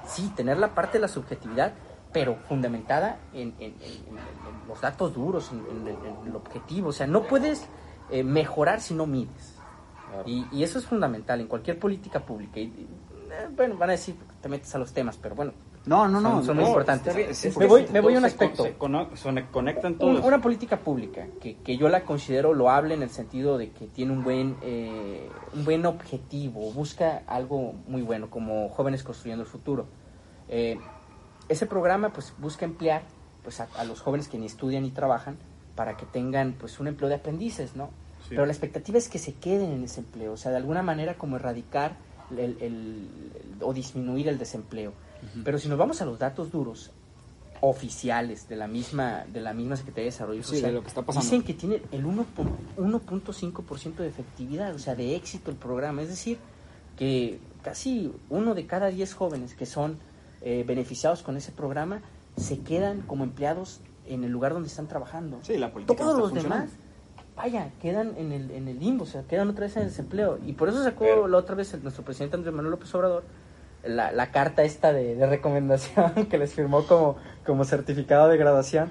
[0.08, 1.74] sí, tener la parte de la subjetividad,
[2.14, 5.88] pero fundamentada en, en- en- en- en los datos duros, en,
[6.28, 6.90] el objetivo.
[6.90, 7.66] O sea, no puedes
[8.10, 9.56] eh, mejorar si no mides.
[10.10, 10.24] Claro.
[10.28, 12.60] Y, y eso es fundamental en cualquier política pública.
[12.60, 12.88] Y, y,
[13.32, 15.54] eh, bueno, van a decir, te metes a los temas, pero bueno,
[15.86, 16.30] No, no, no.
[16.38, 17.15] Son- son no, muy importantes.
[17.15, 18.63] bien, es Me voy- que me voy a un se aspecto.
[18.78, 20.24] con- Se, conectan Un- todos.
[20.26, 24.12] una política pública que, que yo la considero loable en el sentido de que tiene
[24.13, 29.88] un buen, eh, un buen objetivo, busca algo muy bueno, como Jóvenes Construyendo el Futuro.
[30.50, 30.78] Eh,
[31.50, 33.02] ese programa pues busca emplear
[33.44, 35.38] pues, a, a los jóvenes que ni estudian ni trabajan
[35.76, 37.89] para que tengan pues un empleo de aprendices, ¿no?
[38.22, 38.28] Sí.
[38.36, 41.15] Pero la expectativa es que se queden en ese empleo, o sea, de alguna manera
[41.15, 41.96] como erradicar
[42.30, 43.10] el- el- el-
[43.62, 44.94] o disminuir el desempleo.
[45.44, 46.92] Pero si nos vamos a los datos duros,
[47.64, 50.88] oficiales de la misma de la misma Secretaría de Desarrollo Sí, Social de lo que
[50.88, 55.58] está dicen que tiene el 1 pu- 1.5% de efectividad, o sea, de éxito el
[55.58, 56.40] programa, es decir,
[56.98, 59.98] que casi uno de cada 10 jóvenes que son
[60.42, 62.02] eh, beneficiados con ese programa
[62.36, 65.38] se quedan como empleados en el lugar donde están trabajando.
[65.44, 66.70] Sí, la política Todos no los demás,
[67.36, 70.40] vaya, quedan en el, en el limbo, o sea, quedan otra vez en el desempleo.
[70.48, 73.24] Y por eso sacó Pero- la otra vez el- nuestro presidente Andrés Manuel López Obrador
[73.84, 78.89] la, la carta esta de, de recomendación que les firmó como, como certificado de graduación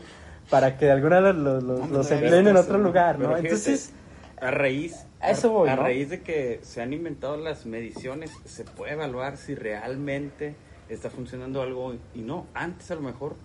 [0.50, 3.36] para que de alguna los, los, los- empleen en otro lugar, ¿no?
[3.36, 3.92] Entonces,
[4.40, 8.64] a raíz A eso voy, a raíz de que se han inventado las mediciones se
[8.64, 10.54] puede evaluar si realmente
[10.88, 13.36] está funcionando algo y no antes a lo mejor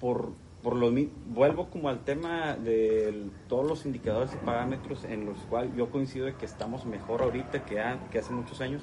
[0.00, 0.30] por
[0.62, 0.90] por lo
[1.28, 6.26] vuelvo como al tema de todos los indicadores y parámetros en los cuales yo coincido
[6.26, 8.82] de que estamos mejor ahorita que, an- que hace muchos años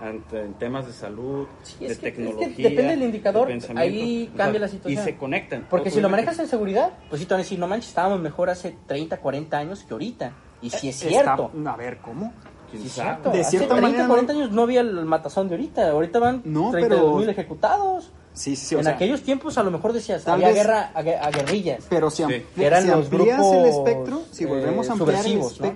[0.00, 3.48] ante- en temas de salud, Sí, de es que- es que tecnología, depende del indicador,
[3.48, 5.02] de ahí cambia la situación.
[5.02, 5.66] Y se conectan.
[5.68, 8.20] porque si lo manejas en seguridad, pues sí te van a decir, no manches, estábamos
[8.20, 10.32] mejor hace 30, 40 años que ahorita.
[10.62, 11.50] Y si es Está- cierto.
[11.66, 12.32] a ver, ¿cómo?
[12.70, 13.30] ¿Quién Sí, es cierto.
[13.30, 15.90] De Hace cierta 30, manera, 40 no- años no había el matazón de ahorita.
[15.90, 18.10] Ahorita van No, 32 pero- mil ejecutados.
[18.34, 20.98] Sí, sí, o en sea, aquellos tiempos a lo mejor decías, había vez- guerra a,
[20.98, 21.86] a guerrillas.
[21.88, 22.42] Pero si, Sí.
[22.58, 25.66] eran si los amplías el grupos, espectro, si eh, volvemos a ampliar el subversivos, ¿no?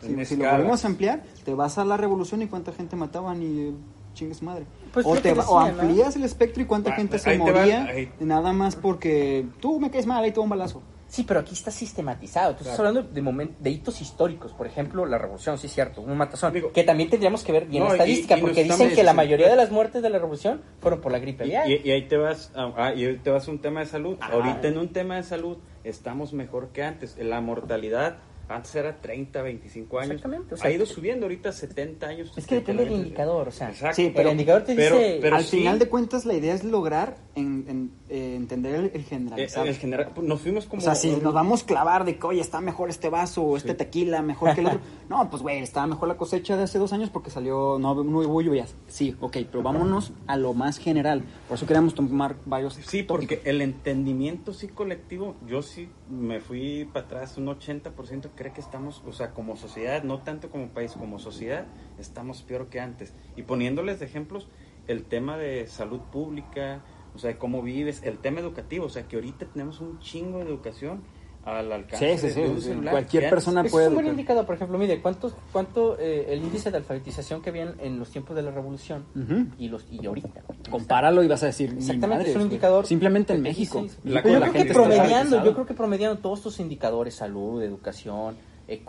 [0.00, 3.74] Si, lo volvemos a ampliar, te vas a la revolución y cuánta gente mataban y
[4.14, 4.64] chingue su madre.
[4.92, 8.10] Pues o, te va- amplías el espectro y cuánta Ah, gente se va, moría ahí.
[8.20, 10.82] nada más porque tú me caes mal, ahí te va un balazo.
[11.08, 12.56] Sí, pero aquí está sistematizado.
[12.56, 14.52] Tú estás hablando de, momen- de hitos históricos.
[14.52, 16.52] Por ejemplo, la revolución, sí es cierto, un matazón.
[16.52, 19.04] Digo- que también tendríamos que ver bien No, la y- estadística, y porque dicen que
[19.04, 21.70] la mayoría de las muertes de la revolución fueron por la gripe Y, aviar.
[21.70, 23.86] y- y ahí te vas a, ah, y ahí te vas a un tema de
[23.86, 24.16] salud.
[24.20, 24.32] Ajá.
[24.32, 27.16] Ahorita en un tema de salud estamos mejor que antes.
[27.18, 28.16] La mortalidad
[28.48, 30.10] antes era 30, 25 años.
[30.12, 32.32] Exactamente, o sea, ha ido subiendo ahorita 70 años.
[32.36, 33.96] es que depende del 70, indicador, o sea, Exacto.
[33.96, 35.18] Sí, pero- el indicador te pero- dice...
[35.20, 38.84] pero Al sí, final de cuentas, la idea es lograr en, en- eh, entender el,
[38.94, 39.66] el eh, generalizado.
[39.66, 40.80] en general, pues, nos fuimos como...
[40.80, 43.56] o sea, si nos vamos a clavar de que, oye, está mejor este vaso o
[43.56, 43.76] este Sí.
[43.78, 44.80] tequila, mejor que el otro.
[45.08, 48.18] No, pues, güey, estaba mejor la cosecha de hace dos años porque salió, no, no
[48.20, 48.74] hubo lluvias.
[48.88, 51.22] Sí, ok, pero vámonos a lo más general.
[51.48, 53.06] Por eso queríamos tomar varios Sí, tópicos.
[53.36, 58.60] porque el entendimiento sí colectivo, yo sí me fui para atrás, un 80% cree que
[58.60, 61.66] estamos, o sea, como sociedad, no tanto como país, como sociedad,
[61.98, 63.14] estamos peor que antes.
[63.34, 64.48] Y poniéndoles de ejemplos,
[64.86, 69.08] el tema de salud pública, o sea, de cómo vives, el tema educativo, o sea,
[69.08, 71.02] que ahorita tenemos un chingo de educación
[71.46, 72.92] al alcance Sí, sí, sí, de un sí, celular.
[72.92, 76.70] cualquier persona puede es un buen indicador, por ejemplo, mire, ¿cuánto, cuánto eh, el índice
[76.72, 79.46] de alfabetización que había en, los tiempos de la revolución Ujú.
[79.56, 80.42] y los y ahorita?
[80.70, 82.52] Compáralo y vas a decir, Exactamente, madres, es un güey.
[82.52, 82.84] indicador.
[82.86, 83.86] Simplemente en México.
[84.04, 88.36] La- yo la creo que promediando, yo creo que promediando todos estos indicadores, salud, educación,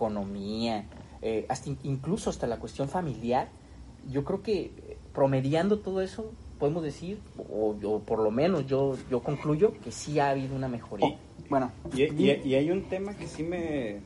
[0.02, 0.86] economía,
[1.22, 3.50] eh, hasta in- incluso hasta la cuestión familiar,
[4.10, 7.20] yo creo que eh, promediando todo eso podemos decir,
[7.52, 11.18] o, o por lo menos yo yo concluyo que sí ha habido una mejoría.
[11.50, 13.98] Bueno, Y, y- y hay un tema que sí me,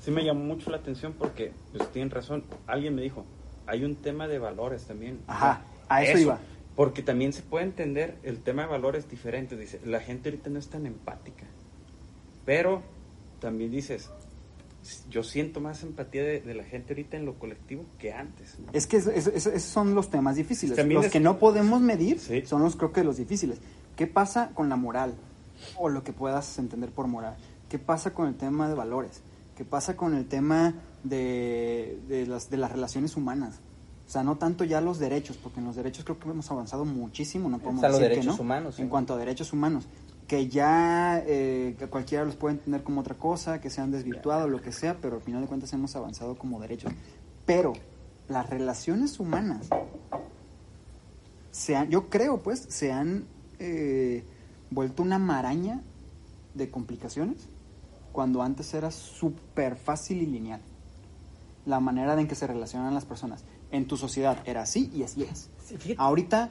[0.00, 3.24] sí me llamó mucho la atención porque, pues tienen razón, alguien me dijo,
[3.66, 5.18] hay un tema de valores también.
[5.26, 6.38] Ajá, a eso iba.
[6.76, 9.58] Porque también se puede entender el tema de valores diferentes.
[9.58, 11.44] Dice, la gente ahorita no es tan empática.
[12.44, 12.82] Pero
[13.40, 14.10] también dices,
[15.08, 18.56] yo siento más empatía de, de la gente ahorita en lo colectivo que antes.
[18.72, 20.76] Es que eso- eso- eso- esos son los temas difíciles.
[20.76, 22.42] También los es- que no podemos medir Sí.
[22.44, 23.58] son los creo que los difíciles.
[23.96, 25.14] ¿Qué pasa con la moral?
[25.76, 27.36] O lo que puedas entender por moral.
[27.68, 29.20] ¿Qué pasa con el tema de valores?
[29.56, 33.60] ¿Qué pasa con el tema de, de las, de las relaciones humanas?
[34.06, 36.84] O sea, no tanto ya los derechos, porque en los derechos creo que hemos avanzado
[36.84, 38.82] muchísimo, no podemos Están los decir que derechos no, humanos, sí.
[38.82, 39.86] En cuanto a derechos humanos,
[40.28, 44.48] que ya eh, que cualquiera los puede entender como otra cosa, que se han desvirtuado,
[44.48, 46.92] lo que sea, pero al final de cuentas hemos avanzado como derechos.
[47.46, 47.72] Pero
[48.28, 49.68] las relaciones humanas
[51.50, 53.24] se han- yo creo, pues, se han
[53.58, 54.24] eh,
[54.74, 55.82] vuelto una maraña
[56.54, 57.48] de complicaciones
[58.12, 60.60] cuando antes era súper fácil y lineal.
[61.66, 63.44] La manera en que se relacionan las personas.
[63.70, 65.50] En tu sociedad era así y así es.
[65.64, 66.50] Sí, Ahorita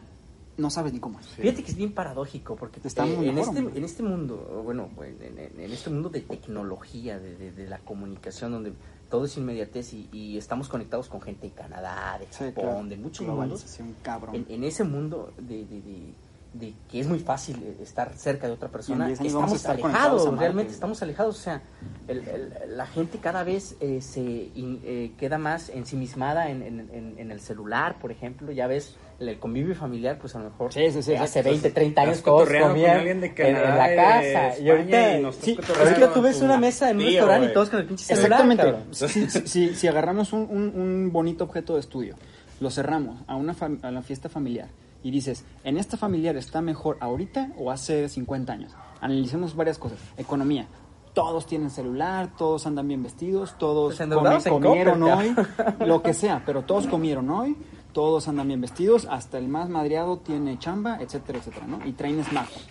[0.57, 1.27] no sabes ni cómo es.
[1.27, 4.89] fíjate que es bien paradójico porque Estamos eh, en, mejor, este, en este mundo, bueno,
[5.03, 8.73] en, en- en este mundo de tecnología, de, de- de la comunicación, donde
[9.09, 12.86] todo es inmediatez y, y estamos conectados con gente de Canadá, de Sí, Japón, claro.
[12.88, 14.36] de muchos Globalización, cabrón.
[14.36, 16.13] en, en ese mundo de, de-
[16.53, 19.55] de- que es muy fácil eh, estar cerca de otra persona, 10 años vamos a
[19.55, 21.61] estamos alejados, realmente estamos alejados, o sea,
[22.07, 26.89] el- el- la gente cada vez eh, se in- eh, queda más ensimismada en, en-
[26.93, 30.45] en- en el celular, por ejemplo, ya ves, el, el convivio familiar, pues a lo
[30.51, 31.49] mejor Sí, sí, sí, hace exacto.
[31.49, 36.41] 20, 30 años todos comían en, la casa, y ahorita, y sí, ahorita tú ves
[36.41, 38.95] una mesa en un tío, restaurante y todos con el pinche celular, Exactamente.
[39.07, 42.15] Si, si- si- si agarramos un, un- un bonito objeto de estudio,
[42.59, 44.67] lo cerramos a una, fam- a una fiesta familiar
[45.03, 48.71] y dices, ¿en esta familiar está mejor ahorita o hace 50 años?
[49.01, 49.99] Analicemos varias cosas.
[50.17, 50.67] Economía.
[51.13, 55.45] Todos tienen celular, todos andan bien vestidos, todos Pues comi- comieron Coppel, hoy,
[55.87, 57.55] lo que sea, pero todos comieron hoy,
[57.91, 61.85] todos andan bien vestidos, hasta el más madreado tiene chamba, etcétera, etcétera, ¿no?
[61.85, 62.63] Y traen smartphone,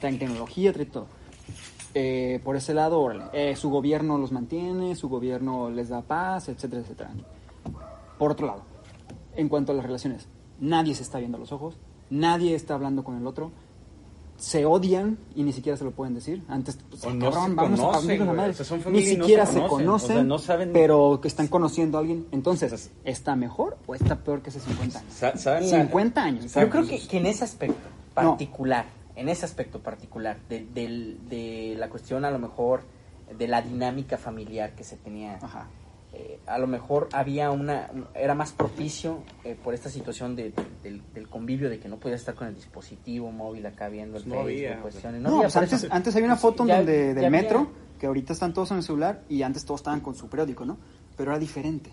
[0.00, 1.06] traen tecnología, traen todo.
[1.94, 6.48] Eh, por ese lado, órale, eh, su gobierno los mantiene, su gobierno les da paz,
[6.48, 7.10] etcétera, etcétera.
[8.18, 8.62] Por otro lado,
[9.36, 10.26] en cuanto a las relaciones,
[10.60, 11.76] nadie se está viendo a los ojos,
[12.10, 13.50] nadie está hablando con el otro,
[14.36, 16.42] se odian y ni siquiera se lo pueden decir.
[16.48, 18.46] Antes, pues, no cabrón, vamos a conocen, la.
[18.48, 21.28] O sea, Ni no siquiera se se conocen, conocen, o sea, no saben- pero que
[21.28, 22.26] están conociendo a alguien.
[22.32, 25.12] Entonces, ¿está mejor o está peor que hace 50 años?
[25.14, 26.52] Sa- ¿saben la- 50 años.
[26.54, 27.76] Yo creo que, que en ese aspecto
[28.12, 32.82] particular, en ese aspecto particular, de, del- de la cuestión a lo mejor
[33.38, 35.68] de la dinámica familiar que se tenía, Ajá.
[36.14, 40.64] Eh, a lo mejor había una, era más propicio eh, por esta situación de, de-
[40.82, 44.24] del, del convivio, de que no podías estar con el dispositivo móvil acá viendo el
[44.24, 45.20] Pues no Facebook, había, cuestiones.
[45.22, 45.88] No, había, pues antes, eso.
[45.92, 47.66] antes había una foto Ya- donde, ya del había- metro,
[47.98, 50.78] que ahorita están todos en el celular y antes todos estaban con su periódico, ¿no?
[51.16, 51.90] Pero era diferente.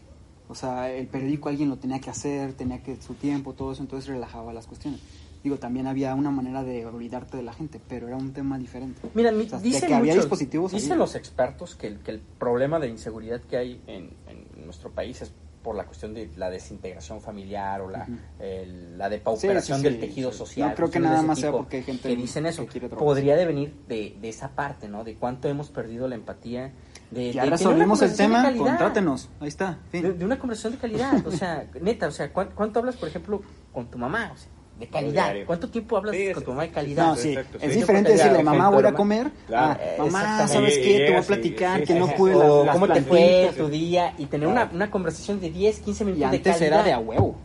[0.48, 3.82] O sea, el periódico alguien lo tenía que hacer, tenía que su tiempo, todo eso,
[3.82, 5.00] entonces relajaba las cuestiones.
[5.44, 9.02] Digo, también había una manera de olvidarte de la gente, pero era un tema diferente.
[9.16, 12.12] Mira, mi- O sea, dicen, que había muchos- dispositivos, dicen los expertos que el, que
[12.12, 15.32] el problema de inseguridad que hay en, en nuestro país es
[15.64, 18.08] por la cuestión de la desintegración familiar o la,
[18.40, 20.70] el- la depauperación Sí, sí, del tejido social.
[20.70, 22.66] No creo que nada más sea porque hay gente que dicen eso.
[22.66, 22.80] que.
[22.82, 25.04] Podría de venir de, de esa parte, ¿no?
[25.04, 26.72] De cuánto hemos perdido la empatía.
[27.12, 29.30] De, Ya de resolvimos el tema, contrátenos.
[29.40, 29.80] Ahí está.
[29.92, 30.02] fin.
[30.04, 33.10] De, de una conversación de calidad, o sea, neta, o sea, ¿cuán- ¿cuánto hablas, por
[33.10, 33.42] ejemplo,
[33.74, 34.32] con tu mamá?
[34.34, 34.48] O sea,
[34.82, 35.24] de calidad.
[35.26, 35.46] Diario.
[35.46, 37.06] ¿Cuánto tiempo hablas Sí, con tu mamá de calidad?
[37.08, 37.80] No, sí, Exacto, es sí.
[37.80, 39.32] diferente decirle, mamá, voy a comer.
[39.48, 39.80] Claro.
[39.82, 40.48] Ah, mamá.
[40.48, 40.94] ¿sabes Y- qué?
[40.96, 43.02] y Te voy a platicar sí, que sí, no pude O las, las cómo te
[43.02, 44.76] fue tu día y tener una, Claro.
[44.76, 46.68] una conversación de 10, 15 Y minutos de antes calidad.
[46.80, 47.36] era de a huevo.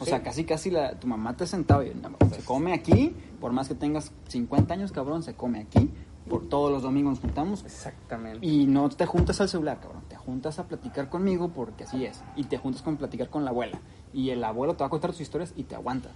[0.00, 0.10] O Sí.
[0.10, 3.66] sea, casi casi la, tu mamá te sentaba y no, se come aquí, por más
[3.66, 5.90] que tengas 50 años, cabrón, se come aquí.
[6.28, 8.46] Por todos los domingos nos juntamos Exactamente.
[8.46, 10.02] y no te juntas al celular, cabrón.
[10.08, 12.22] Te juntas a platicar conmigo porque así es.
[12.36, 13.80] Y te juntas con platicar con la abuela.
[14.12, 16.10] Y el abuelo te va a contar sus historias y te aguanta.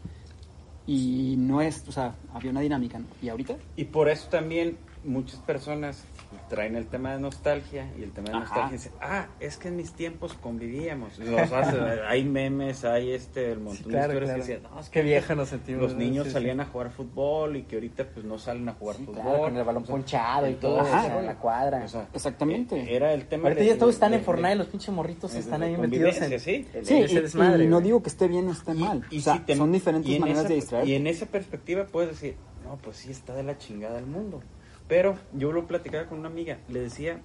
[0.87, 3.07] Y no es, o sea, había una dinámica, ¿no?
[3.23, 6.05] Y ahorita, Y por eso también muchas personas
[6.49, 8.45] traen el tema de nostalgia y el tema de Ajá.
[8.45, 11.19] nostalgia dicen, ah, es que en mis tiempos convivíamos.
[11.19, 15.01] Los hace- hay memes, hay este, el montón de historias que decían, no, es que
[15.01, 15.83] Qué vieja nos sentimos.
[15.83, 16.35] los niños Sí, sí.
[16.35, 19.23] salían a jugar fútbol y que ahorita pues no salen a jugar Sí, fútbol.
[19.23, 21.01] claro, con el balón O sea, ponchado y todo, Ajá.
[21.01, 21.83] o sea, en la cuadra.
[21.85, 22.77] o sea, Exactamente.
[22.81, 24.95] eh, Era el tema Ahorita de- ya todos están de- en Fortnite, de- los pinches
[24.95, 26.67] morritos de- están de ahí metidos en, sí.
[26.73, 27.65] en- sí, en y, ese desmadre.
[27.65, 29.05] y no digo que esté bien o esté mal.
[29.11, 30.89] Y o sea, si te- son diferentes maneras esa- de distraer.
[30.89, 34.41] Y en esa perspectiva puedes decir, no, pues sí está de la chingada el mundo.
[34.89, 37.21] Pero yo lo platicaba con una amiga, le decía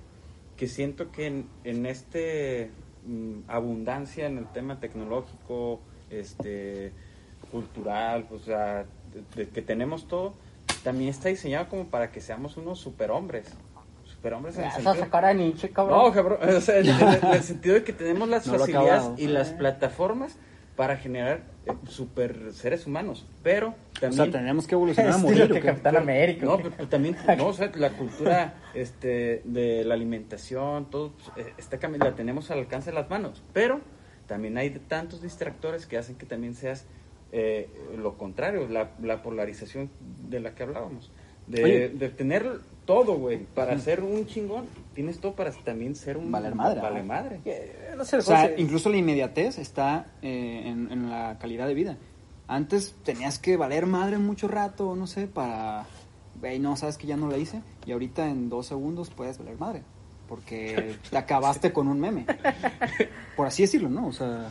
[0.56, 2.72] que siento que en, en este
[3.06, 6.92] mm, abundancia en el tema tecnológico, este
[7.52, 10.34] cultural, o sea, de, de que tenemos todo,
[10.84, 13.48] también está diseñado como para que seamos unos superhombres.
[14.06, 14.96] Superhombres en el sentido...
[14.96, 16.00] sacar a Nietzsche, cabrón.
[16.06, 18.90] No, cabrón, o sea, en, en- en el sentido de que tenemos las No facilidades
[19.04, 19.16] acabado.
[19.18, 20.38] y las plataformas
[20.76, 21.42] para generar
[21.88, 25.52] super seres humanos, pero o también sea, tenemos que evolucionar a morir.
[25.52, 26.46] ¿o que América.
[26.46, 31.14] no, ¿o pero, pero también no, o sea, la cultura este de la alimentación, todo
[31.36, 33.82] eh, está cambiando, la tenemos al alcance de las manos, pero
[34.28, 36.86] también hay tantos distractores que hacen que también seas
[37.32, 39.90] eh, lo contrario, la, la polarización
[40.30, 41.12] de la que hablábamos.
[41.48, 46.32] De, de tener todo, güey, para ser un chingón, tienes todo para también ser un
[46.32, 47.06] Valer madre, Vale ¿no?
[47.06, 47.40] madre.
[47.46, 51.68] Eh, No sé, O sea, José, incluso la inmediatez está eh, en, en la calidad
[51.68, 51.98] de vida.
[52.48, 55.86] Antes tenías que valer madre mucho rato, no sé, para...
[56.40, 57.62] Güey, no, sabes que ya no la hice.
[57.86, 59.84] Y ahorita en dos segundos puedes valer madre.
[60.28, 62.26] porque te acabaste con un meme.
[63.36, 64.08] Por así decirlo, ¿no?
[64.08, 64.50] O sea,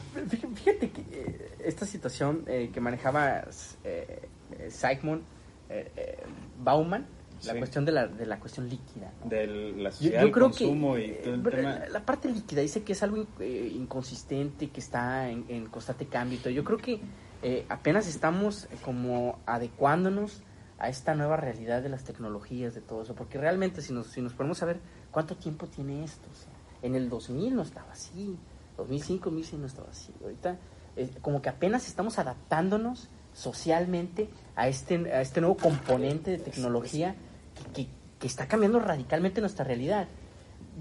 [0.54, 3.44] Fíjate, que eh, esta situación eh, que manejaba
[3.84, 5.22] eh, eh, Sigmund
[5.68, 6.18] eh, eh,
[6.62, 7.06] Bauman,
[7.46, 7.58] la Sí.
[7.58, 9.12] cuestión de la, de la cuestión líquida.
[9.22, 9.30] ¿no?
[9.30, 11.78] De la Yo, sociedad, yo el creo consumo que y eh, todo el pero tema.
[11.78, 15.66] la, la parte líquida dice que es algo in- eh, inconsistente, que está en, en
[15.66, 16.38] constante cambio.
[16.38, 16.50] y todo.
[16.52, 17.00] Yo creo que
[17.42, 20.42] eh, apenas estamos eh, como adecuándonos
[20.78, 24.20] a esta nueva realidad de las tecnologías, de todo eso, porque realmente si nos, si
[24.20, 24.78] nos ponemos a ver
[25.10, 28.36] cuánto tiempo tiene esto, o sea, en el 2000 no estaba así,
[28.76, 30.58] 2005, 2006 no estaba así, ahorita
[30.96, 37.14] eh, como que apenas estamos adaptándonos socialmente a este, a este nuevo componente de tecnología
[37.56, 40.08] que, que- que está cambiando radicalmente nuestra realidad.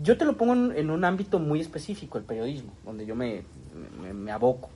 [0.01, 3.43] Yo te lo pongo en, en un ámbito muy específico, el periodismo, donde yo me,
[4.01, 4.69] me- me aboco.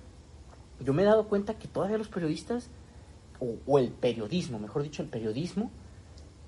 [0.82, 2.70] Yo me he dado cuenta que todavía los periodistas,
[3.40, 5.72] o, o el periodismo, mejor dicho, el periodismo,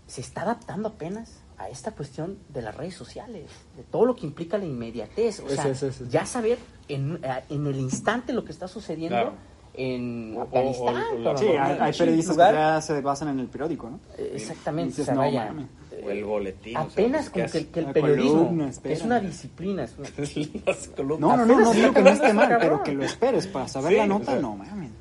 [0.08, 4.26] se está adaptando apenas a esta cuestión de las redes sociales, de todo lo que
[4.26, 5.40] implica la inmediatez.
[5.42, 6.10] O sea, ese, ese.
[6.10, 6.58] ya saber
[6.90, 9.34] en, en el instante lo que está sucediendo Claro.
[9.74, 10.96] En O- o- Afganistán.
[11.26, 12.52] o- o sí, hay, periodistas lugar.
[12.54, 14.00] que ya se basan en el periódico, ¿no?
[14.18, 14.90] Eh, Exactamente.
[14.90, 15.68] Dices, o sea, no, vaya, mames.
[16.06, 16.76] O el boletín.
[16.78, 18.96] o sea, Apenas como que, el- que el La periodismo columna, que espera.
[18.96, 19.84] es una disciplina.
[19.84, 20.10] es una-.
[21.20, 22.36] No, no, no, no Apenas digo que no esté cabrón.
[22.50, 24.42] mal, pero que lo esperes para saber Sí, la o nota, sea.
[24.42, 24.92] no mames.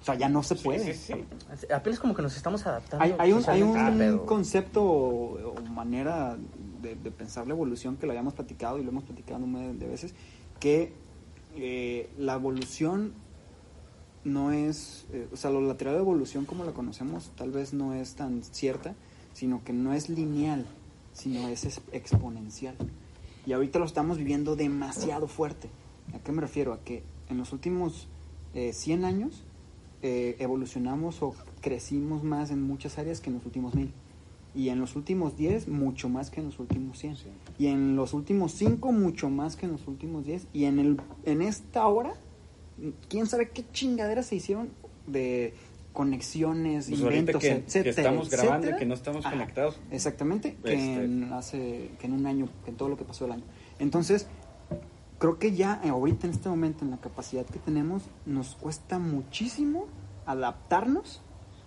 [0.00, 0.94] O sea, ya no se puede.
[0.94, 1.66] sí, sí.
[1.72, 3.04] Apenas como que nos estamos adaptando.
[3.04, 4.26] Hay, hay un, hay un este pedo.
[4.26, 6.36] concepto o, o manera
[6.82, 9.78] de, de pensar la evolución que lo habíamos platicado y lo hemos platicado un montón
[9.78, 10.14] de veces,
[10.58, 10.92] que
[11.54, 13.12] eh, la evolución
[14.24, 17.94] no es, eh, o sea, lo lateral de evolución como la conocemos tal vez no
[17.94, 18.94] es tan cierta,
[19.32, 20.66] sino que no es lineal,
[21.12, 22.76] sino es es- exponencial.
[23.46, 25.68] Y ahorita lo estamos viviendo demasiado fuerte.
[26.14, 26.72] ¿A qué me refiero?
[26.72, 28.06] A que en los últimos
[28.54, 29.42] eh, 100 años
[30.02, 33.90] eh, evolucionamos o crecimos más en muchas áreas que en los últimos 1000.
[34.54, 37.16] Y en los últimos 10, mucho más que en los últimos 100.
[37.16, 37.24] Sí.
[37.58, 40.46] Y en los últimos 5, mucho más que en los últimos 10.
[40.52, 42.12] Y en, el, en esta hora,
[43.08, 44.70] quién sabe qué chingaderas se hicieron
[45.06, 45.54] de
[45.92, 47.82] conexiones, Pues inventos, que, etcétera.
[47.84, 48.78] que estamos grabando y etcétera.
[48.78, 49.78] que no estamos Ajá, conectados.
[49.90, 53.26] Exactamente, que, Este- en hace, que en un año, que en todo lo que pasó
[53.26, 53.44] el año.
[53.78, 54.26] Entonces,
[55.18, 58.98] creo que ya eh, ahorita en este momento, en la capacidad que tenemos, nos cuesta
[58.98, 59.86] muchísimo
[60.26, 61.20] adaptarnos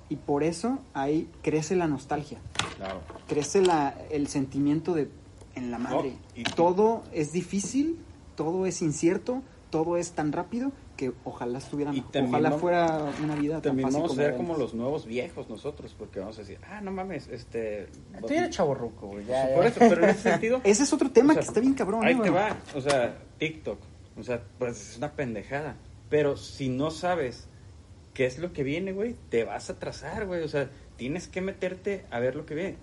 [0.09, 2.39] y por eso ahí crece la nostalgia,
[2.77, 3.01] Claro.
[3.27, 5.09] crece la, el sentimiento de
[5.55, 6.13] en la madre.
[6.35, 7.97] y- todo es difícil,
[8.35, 13.35] todo es incierto, todo es tan rápido que ojalá estuviera, Y también ojalá fuera una
[13.35, 16.37] vida tan También fácil vamos a como ser como los nuevos viejos nosotros, porque vamos
[16.37, 17.87] a decir, ah, no mames, este...
[18.19, 19.25] Tú eres chaborruco, güey.
[19.25, 19.69] ya, Por ya.
[19.69, 20.61] eso, pero en ese sentido...
[20.63, 22.05] Ese es otro tema o sea, que está bien cabrón.
[22.05, 22.43] Ahí ¿no, te güey?
[22.43, 23.79] va, o sea, TikTok,
[24.17, 25.75] o sea, pues es una pendejada.
[26.09, 27.47] Pero si no sabes
[28.13, 30.41] qué es lo que viene, güey, te vas a atrasar, güey.
[30.43, 32.77] O sea, tienes que meterte a ver lo que viene.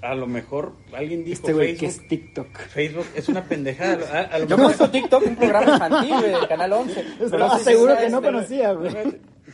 [0.00, 2.58] A lo mejor alguien dijo Este güey que Facebook, es TikTok.
[2.58, 3.98] Facebook es una pendejada.
[4.12, 7.04] A, a lo Yo mejor- conozco TikTok, un programa infantil, güey, del Canal 11.
[7.30, 8.94] Pero sí, seguro que no este, conocía, güey.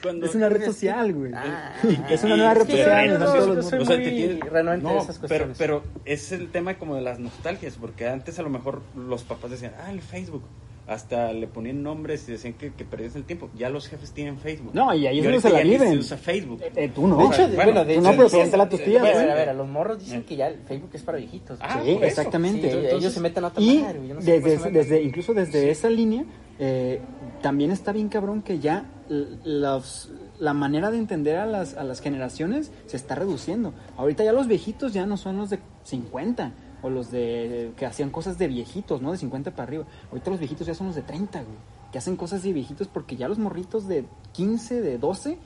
[0.02, 1.32] Cuando- Es una red social, güey.
[1.34, 1.72] Ah,
[2.10, 3.18] Es una nueva red social.
[3.20, 3.30] no-.
[3.32, 7.18] O sea, te renuente de no, esas pero, pero es el tema como de las
[7.20, 10.42] nostalgias, porque antes a lo mejor los papás decían, ah, el Facebook.
[10.86, 13.48] Hasta le ponían nombres y decían que, que perdías el tiempo.
[13.56, 14.72] Ya los jefes tienen Facebook.
[14.74, 15.92] No, y ahí es donde se la viven.
[15.92, 16.60] Se usa Facebook.
[16.76, 17.16] Eh, tú no.
[17.16, 19.34] De hecho, Bueno, bueno, de hecho, no, pero pregúntale a tus tías, a ver, a
[19.34, 21.58] ver, a los morros dicen que ya el Facebook es para viejitos.
[21.62, 22.60] Ah, Sí, exactamente.
[22.70, 24.72] Sí, Entonces- ellos se meten a otra Y yo no sé desde, se meten.
[24.74, 26.24] desde incluso desde esa línea,
[26.58, 27.00] eh,
[27.40, 32.00] también está bien cabrón que ya los- la manera de entender a las, a las
[32.00, 33.72] generaciones se está reduciendo.
[33.96, 36.52] Ahorita ya los viejitos ya no son los de 50
[36.84, 39.10] o los de que hacían cosas de viejitos, ¿no?
[39.10, 39.84] De 50 para arriba.
[40.10, 41.56] Ahorita los viejitos ya son los de 30, güey.
[41.90, 45.38] Que hacen cosas de viejitos porque ya los morritos de 15, de 12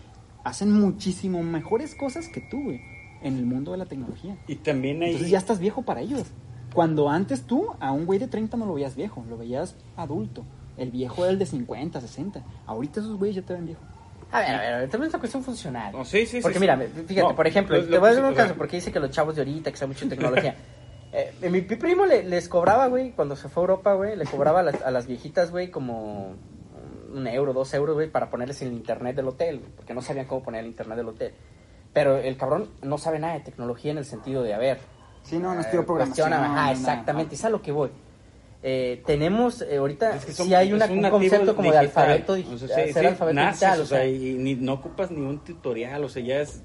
[0.45, 2.81] hacen muchísimo mejores cosas que tú, güey,
[3.23, 4.37] en el mundo de la tecnología.
[4.49, 5.11] Y también hay...
[5.11, 6.25] Entonces ya estás viejo para ellos.
[6.75, 10.45] Cuando antes tú a un güey de 30 no lo veías viejo, lo veías adulto.
[10.77, 12.43] El viejo era el de 50, 60.
[12.67, 13.81] Ahorita esos güeyes ya te ven viejo.
[14.31, 15.93] A ver, a ver, a ver, también es una cuestión funcional.
[15.93, 16.61] No, sí, sí, sí, Porque sí.
[16.61, 19.01] mira, fíjate, No, por ejemplo, lo- te voy a dar un caso, porque dice que
[19.01, 20.57] los chavos de ahorita, que saben mucho de tecnología.
[21.13, 24.25] Eh, mi, mi primo le- les cobraba, güey, cuando se fue a Europa, güey, le
[24.27, 26.35] cobraba a las, a las viejitas, güey, como
[27.15, 30.27] un euro, dos euros, güey, para ponerles el internet del hotel, güey, porque no sabían
[30.27, 31.35] cómo poner el internet del hotel.
[31.95, 34.79] Pero el cabrón no sabe nada de tecnología en el sentido de, a ver,
[35.23, 36.29] Sí, no, no eh, estudió programación.
[36.29, 37.35] cuestiona, ajá, no, exactamente, no.
[37.35, 37.91] es a lo que voy.
[38.61, 42.25] Eh, tenemos eh, ahorita Es que son- sí hay una, un, concepto como de digital.
[42.29, 45.39] O sea, sí, sí, alfabeto naces, digital, o sea, y ni, no ocupas ni un
[45.45, 46.61] tutorial, o sea, ya es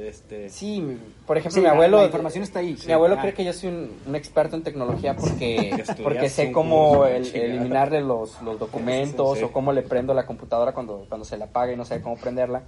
[0.00, 0.50] este...
[0.50, 1.98] Sí, por ejemplo, Sí, mi abuelo.
[1.98, 2.76] la información está ahí.
[2.84, 3.20] Mi abuelo Ah.
[3.20, 8.00] cree que yo soy un, un experto en tecnología porque, porque sé cómo el- eliminarle
[8.00, 11.76] los, los documentos o cómo le prendo la computadora cuando, cuando se la apaga y
[11.76, 12.62] no sé cómo prenderla.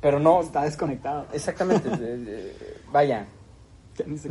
[0.00, 1.26] Pero no, Está desconectado.
[1.34, 1.88] exactamente.
[1.92, 3.26] eh, eh, vaya,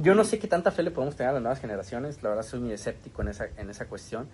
[0.01, 2.43] Yo no sé qué tanta fe le podemos tener a las nuevas generaciones, la verdad
[2.43, 4.27] soy muy escéptico en esa, en esa cuestión,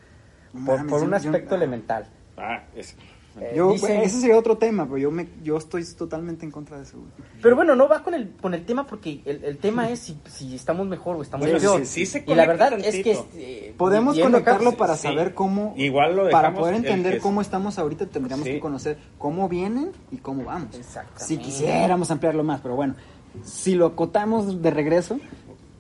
[0.65, 2.05] por, por un aspecto yo- elemental.
[2.38, 2.95] Ah, es,
[3.39, 6.77] Eh, Yo, dicen- ese sería otro tema, pero yo, me, yo estoy totalmente en contra
[6.77, 6.97] de eso.
[6.97, 7.09] güey.
[7.41, 10.19] Pero bueno, no va con el, con el tema porque el, el tema es si,
[10.25, 11.80] si estamos mejor o estamos Bueno, peor.
[11.86, 13.13] sí- sí se y la verdad es que...
[13.13, 13.27] tantito.
[13.36, 15.03] eh, Podemos conectarlo para sí.
[15.03, 18.53] saber cómo, Igual lo para poder entender que- cómo estamos ahorita, tendríamos Sí.
[18.53, 20.75] que conocer cómo vienen y cómo vamos.
[21.15, 22.95] Si quisiéramos ampliarlo más, pero bueno,
[23.43, 25.19] si lo acotamos de regreso,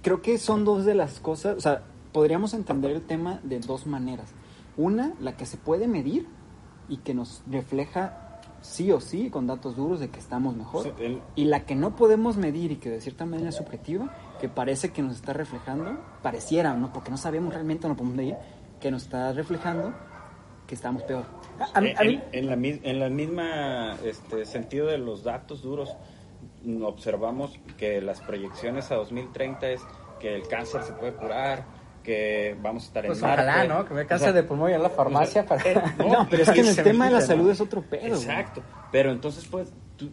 [0.01, 1.83] creo que son dos de las cosas, o sea,
[2.13, 4.31] podríamos entender el tema de dos maneras.
[4.77, 6.27] Una, la que se puede medir
[6.87, 8.25] y que nos refleja
[8.61, 10.83] sí o sí con datos duros de que estamos mejor.
[10.83, 14.13] Sí, el- Y la que no podemos medir y que de cierta manera es subjetiva,
[14.41, 16.91] que parece que nos está reflejando, pareciera, ¿no?
[16.91, 18.35] Porque no sabemos realmente, no podemos medir,
[18.81, 19.93] que nos está reflejando
[20.67, 21.23] que estamos peor.
[21.73, 25.23] A mí- a mí- en, en la, mis- en la misma este, sentido de los
[25.23, 25.89] datos duros,
[26.83, 29.81] observamos que las proyecciones a 2030 es
[30.19, 31.63] que el cáncer se puede curar,
[32.03, 33.43] que vamos a estar Pues en Marte.
[33.43, 33.85] ojalá, ¿no?
[33.85, 35.69] Que me O sea, de pulmón y en la farmacia o sea, para...
[35.71, 37.51] eh, No, pero es que en el tema de la salud ¿no?
[37.51, 38.01] es otro pedo.
[38.01, 38.11] güey.
[38.13, 40.09] Exacto, pero entonces pues tú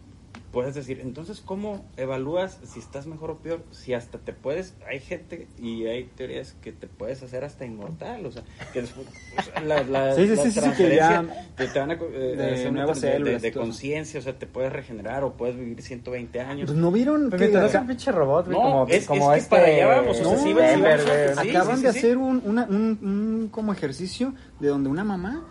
[0.51, 3.63] puedes decir, entonces ¿cómo evalúas si estás mejor o peor?
[3.71, 8.25] Si hasta te puedes, hay gente y hay teorías que te puedes hacer hasta inmortal,
[8.25, 8.43] o sea,
[8.73, 11.67] que después, o sea, la, la, Sí, sí, la sí, sí, que ya- transferencia te,
[11.67, 11.97] te van a eh,
[12.37, 15.57] de hacer una nuevas de- células, de conciencia, o sea, te puedes regenerar o puedes
[15.57, 16.67] vivir 120 años.
[16.67, 19.49] Pues no vieron que un pinche robot, güey, No, como, es- como es que este...
[19.55, 21.49] para allá vamos, o sea, sí, Denver, sí, vamos a- güey.
[21.49, 21.97] sí, acaban sí, de sí.
[21.97, 25.43] hacer un, una- un- un como ejercicio de donde una mamá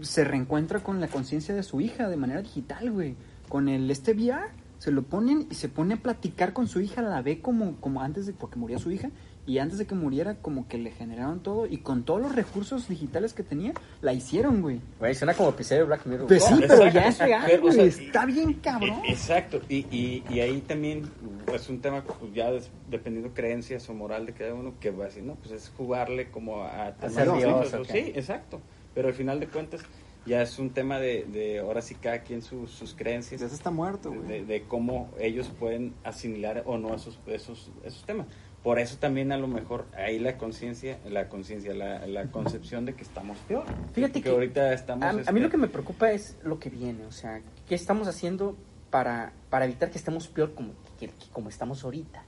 [0.00, 3.14] se reencuentra con la conciencia de su hija de manera digital, güey.
[3.48, 4.46] Con el este VR,
[4.78, 8.00] se lo ponen y se pone a platicar con su hija, la ve como, como
[8.00, 9.10] antes de, porque murió su hija,
[9.44, 12.88] y antes de que muriera como que le generaron todo, y con todos los recursos
[12.88, 14.80] digitales que tenía, la hicieron, güey.
[15.00, 16.26] Güey, suena como episodio de Black Mirror.
[16.28, 16.94] Pues sí, pero exacto.
[16.94, 19.00] ya es real, Pero, o güey, sea, está bien cabrón.
[19.04, 21.10] E- Exacto, y, y, y ahí también
[21.52, 25.04] es un tema pues, ya des- dependiendo creencias o moral de cada uno que va
[25.04, 27.72] a decir, no, pues es jugarle como a temas ser Dios.
[27.90, 28.60] Sí, exacto,
[28.94, 29.80] pero al final de cuentas
[30.24, 33.56] ya es un tema de, de ahora sí cada quien sus, sus creencias, Ya se
[33.56, 34.44] está muerto, de, güey.
[34.44, 38.28] de cómo ellos pueden asimilar o no esos, esos, esos temas.
[38.62, 42.94] Por eso también a lo mejor ahí la conciencia, la conciencia, la, la concepción de
[42.94, 43.64] que estamos peor.
[43.92, 45.04] Fíjate que, que ahorita estamos...
[45.04, 47.74] A, a mí este, lo que me preocupa es lo que viene, o sea, ¿qué
[47.74, 48.56] estamos haciendo
[48.90, 52.22] para, para evitar que estemos peor como, que- que como estamos ahorita?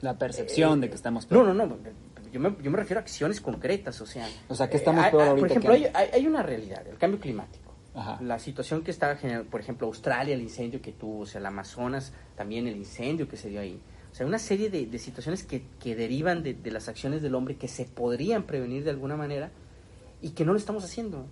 [0.00, 1.54] La percepción Eh, de que estamos No, peor.
[1.54, 1.76] no, no,
[2.32, 4.28] yo me, yo me refiero a acciones concretas, o sea...
[4.48, 6.00] O sea, que eh, estamos hay- peor hay- ahorita Por ejemplo, que hay, antes.
[6.14, 7.74] hay- hay una realidad, el cambio climático.
[7.96, 8.18] Ajá.
[8.22, 11.46] La situación que está generando, por ejemplo, Australia, el incendio que tuvo, o sea, el
[11.46, 13.80] Amazonas, también el incendio que se dio ahí.
[14.12, 17.34] O sea, una serie de, de situaciones que, que derivan de, de las acciones del
[17.34, 19.50] hombre que se podrían prevenir de alguna manera
[20.20, 21.24] y que no lo estamos haciendo.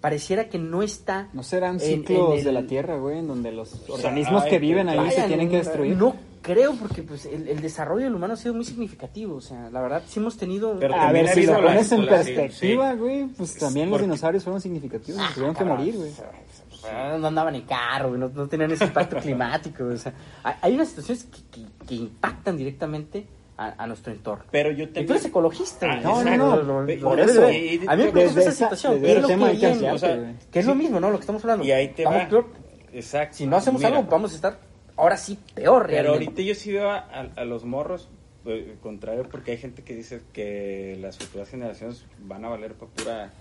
[0.00, 1.28] Pareciera que no está...
[1.32, 4.88] ¿No serán ciclos en el- de la Tierra, güey, en donde los organismos que viven
[4.88, 5.96] ahí se tienen que destruir?
[5.96, 9.36] No creo, porque pues el, el desarrollo del humano ha sido muy significativo.
[9.36, 10.78] O sea, la verdad, sí hemos tenido...
[10.78, 12.98] Pero a ver, si lo pones en perspectiva, sí.
[12.98, 16.10] güey, pues Es también los dinosaurios fueron significativos, Ah, tuvieron que cabrón, morir, güey.
[16.90, 19.84] Ah, No andaban en carro, no, no tenían ese impacto climático.
[19.84, 20.12] O sea,
[20.42, 23.26] hay, hay unas situaciones que, que- que impactan directamente
[23.56, 24.44] a, a nuestro entorno.
[24.50, 27.50] Pero yo Y tú eres ecologista, Ah, no, no, Pe- lo por eso.
[27.50, 29.00] Y- A mí me preocupa esa situación.
[29.00, 29.90] ¿Qué es lo que hay que viene?
[29.92, 30.34] o sea.
[30.50, 30.68] Que es Sí.
[30.70, 31.10] lo mismo, ¿no?
[31.10, 31.64] Lo que estamos hablando.
[31.64, 32.28] Y ahí te Estamos va.
[32.28, 32.46] peor.
[32.92, 33.36] Exacto.
[33.36, 34.58] Si no hacemos Mira, algo, vamos a estar
[34.96, 36.26] ahora sí peor Pero realmente.
[36.26, 38.08] ahorita yo sí veo a, a- a los morros,
[38.46, 42.90] eh, contrario, porque hay gente que dice que las futuras generaciones van a valer para
[42.92, 43.32] pura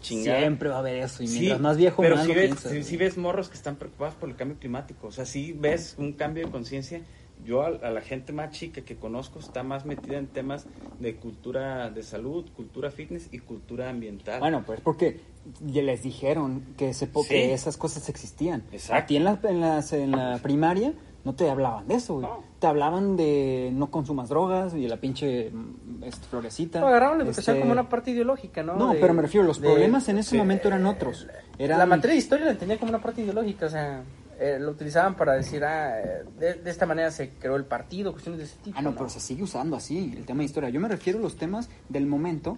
[0.00, 0.38] chingada.
[0.40, 2.86] Siempre va a haber eso, y Sí, mientras más viejo, pero más lo ves, piensas,
[2.86, 5.06] sí ves morros que están preocupados por el cambio climático.
[5.08, 7.00] O sea, sí ves un cambio de conciencia.
[7.42, 10.66] Yo a, a la gente más chica que conozco está más metida en temas
[10.98, 14.40] de cultura de salud, cultura fitness y cultura ambiental.
[14.40, 15.20] Bueno, pues porque
[15.64, 17.30] ya les dijeron que, ese po- Sí.
[17.30, 18.62] que esas cosas existían.
[18.72, 18.94] Exacto.
[19.04, 20.92] A ti en la, en, las- en la primaria
[21.24, 22.26] no te hablaban de eso, güey.
[22.26, 22.42] No.
[22.58, 26.80] Te hablaban de no consumas drogas y la pinche mm, este, florecita.
[26.80, 28.76] No, agarraron la educación Este, como una parte ideológica, ¿no?
[28.76, 31.26] No, De- pero me refiero, los de- problemas en ese momento eran otros.
[31.58, 34.02] Eran, La materia de historia la entendía como una parte ideológica, o sea,
[34.38, 35.92] eh, lo utilizaban para decir, ah,
[36.38, 38.78] de, esta manera se creó el partido, cuestiones de ese tipo.
[38.78, 40.70] Ah, no, pero se sigue usando así, el tema de historia.
[40.70, 42.56] Yo me refiero a los temas del momento.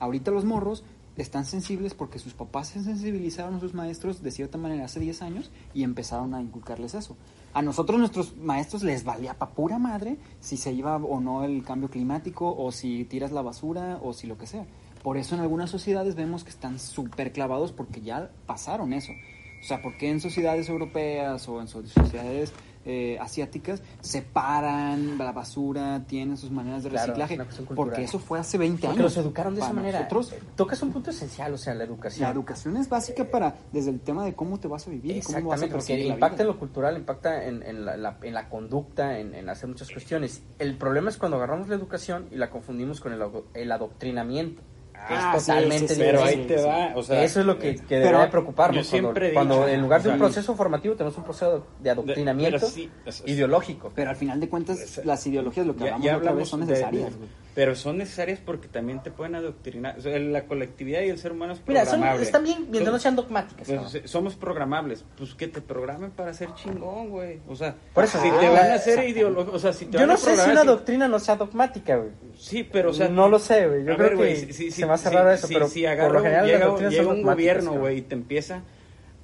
[0.00, 0.84] Ahorita los morros
[1.16, 5.22] están sensibles porque sus papás se sensibilizaron a sus maestros de cierta manera hace 10
[5.22, 7.16] años y empezaron a inculcarles eso.
[7.54, 11.62] A nosotros, nuestros maestros, les valía pa' pura madre si se iba o no el
[11.64, 14.64] cambio climático o si tiras la basura o si lo que sea.
[15.02, 19.12] Por eso en algunas sociedades vemos que están súper clavados porque ya pasaron eso.
[19.60, 22.52] O sea, ¿por qué en sociedades europeas o en so- sociedades
[22.84, 27.38] eh, asiáticas separan la basura, tienen sus maneras de Claro, reciclaje?
[27.74, 29.02] Porque eso fue hace 20 Porque años.
[29.14, 29.98] los educaron de esa manera.
[30.00, 32.24] Nosotros, Tocas un punto esencial, o sea, la educación.
[32.28, 35.20] la educación es básica para, desde el tema de cómo te vas a vivir y
[35.20, 36.42] cómo vas a Exactamente, porque la impacta vida.
[36.42, 39.90] en lo cultural, impacta en, en la, la- en la conducta, en, en hacer muchas
[39.90, 40.42] cuestiones.
[40.58, 43.22] El problema es cuando agarramos la educación y la confundimos con el,
[43.54, 44.62] el adoctrinamiento,
[45.08, 46.54] Ah, es sí, totalmente sí, sí, Pero diferente.
[46.54, 46.68] ahí te sí.
[46.68, 48.88] va, o sea, Eso es lo que, que pero debería preocuparnos.
[48.88, 52.70] cuando, dicho- cuando en lugar de un proceso formativo tenemos un proceso de adoctrinamiento pero
[52.72, 53.90] sí, es- es- ideológico.
[53.94, 56.60] Pero al final de cuentas, las ideologías, lo que Ya- hablamos ya otra vez, son
[56.60, 57.10] necesarias.
[57.18, 57.26] de-.
[57.54, 59.98] Pero son necesarias porque también te pueden adoctrinar.
[59.98, 62.24] O sea, la colectividad y el ser humano es Mira, son, programable.
[62.24, 63.68] están bien mientras no sean dogmáticas.
[63.68, 65.04] pues, somos programables.
[65.18, 67.40] Pues que te programen para ser chingón, güey.
[67.48, 69.92] O sea, Por eso, si ah, te van a hacer ideología, o sea, si te
[69.92, 72.10] Yo van no a sé si una si- doctrina no sea dogmática, güey.
[72.38, 73.80] Sí, pero o sea, no lo sé, güey.
[73.84, 75.82] Yo creo ver, que güey, si- si- se me hace raro eso, si- pero si
[75.82, 78.62] por agarra lo un- general las llega, llega un gobierno, güey, y te empieza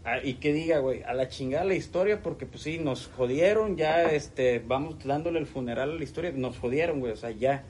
[0.04, 3.76] a- y que diga, güey, a la chingada la historia porque pues sí, nos jodieron,
[3.76, 7.64] ya este vamos dándole el funeral a la historia, nos jodieron, güey, o sea, ya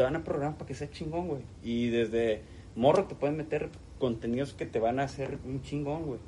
[0.00, 1.42] te van a programar para que sea chingón, güey.
[1.62, 2.40] Y desde
[2.74, 6.20] morro te pueden meter contenidos que te van a hacer un chingón, güey.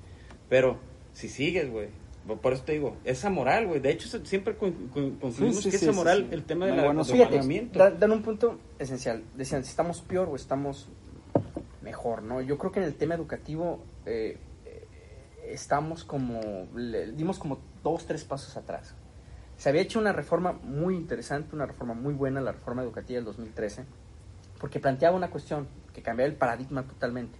[0.50, 0.76] Pero
[1.14, 1.88] si sigues, güey,
[2.42, 3.80] por eso te digo, esa moral, güey.
[3.80, 6.72] De hecho, siempre con- con- concluimos Sí, sí, que sí, esa moral, el tema de
[6.72, 7.78] Muy la bueno, del Fíjate, adoctrinamiento.
[7.78, 9.24] da- dan un punto esencial.
[9.38, 10.90] Decían, si estamos peor o estamos
[11.80, 12.42] mejor, ¿no?
[12.42, 14.86] Yo creo que en el tema educativo eh, eh,
[15.48, 16.40] estamos como,
[16.76, 18.94] le- dimos como dos, tres pasos atrás.
[19.62, 23.24] Se había hecho una reforma muy interesante, una reforma muy buena, la reforma educativa del
[23.26, 23.84] 2013,
[24.58, 27.38] porque planteaba una cuestión que cambiaba el paradigma totalmente.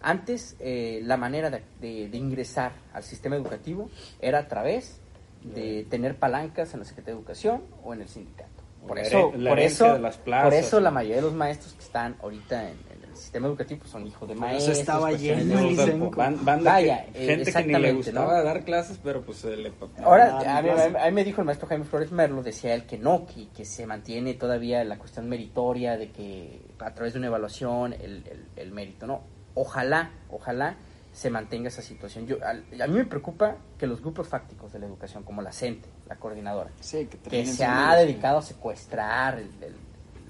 [0.00, 3.90] Antes, eh, la manera de, de- de ingresar al sistema educativo
[4.20, 5.00] era a través
[5.42, 8.62] de tener palancas en la Secretaría de Educación o en el sindicato.
[8.86, 11.82] Por la eso, por eso, de las por eso la mayoría de los maestros que
[11.82, 12.76] están ahorita en,
[13.18, 14.78] sistema educativo pues, son hijos de Por eso maestros.
[14.78, 16.10] estaba cuestiones lleno de- el
[16.44, 18.44] banda Vaya, que- eh, gente que ni le gustaba ¿no?
[18.44, 19.72] dar clases, pero pues le...
[20.02, 22.84] Ahora, Ah, a mí, a mí me dijo el maestro Jaime Flores Merlo, decía él
[22.86, 27.18] que no, que, que se mantiene todavía la cuestión meritoria de que a través de
[27.18, 29.20] una evaluación el, el- el mérito, ¿no?
[29.54, 30.76] Ojalá, ojalá
[31.12, 32.26] se mantenga esa situación.
[32.28, 35.50] Yo, al- a, mí me preocupa que los grupos fácticos de la educación, como la
[35.52, 39.74] CENTE, la coordinadora, Sí, que, se ha dedicado a secuestrar el, el-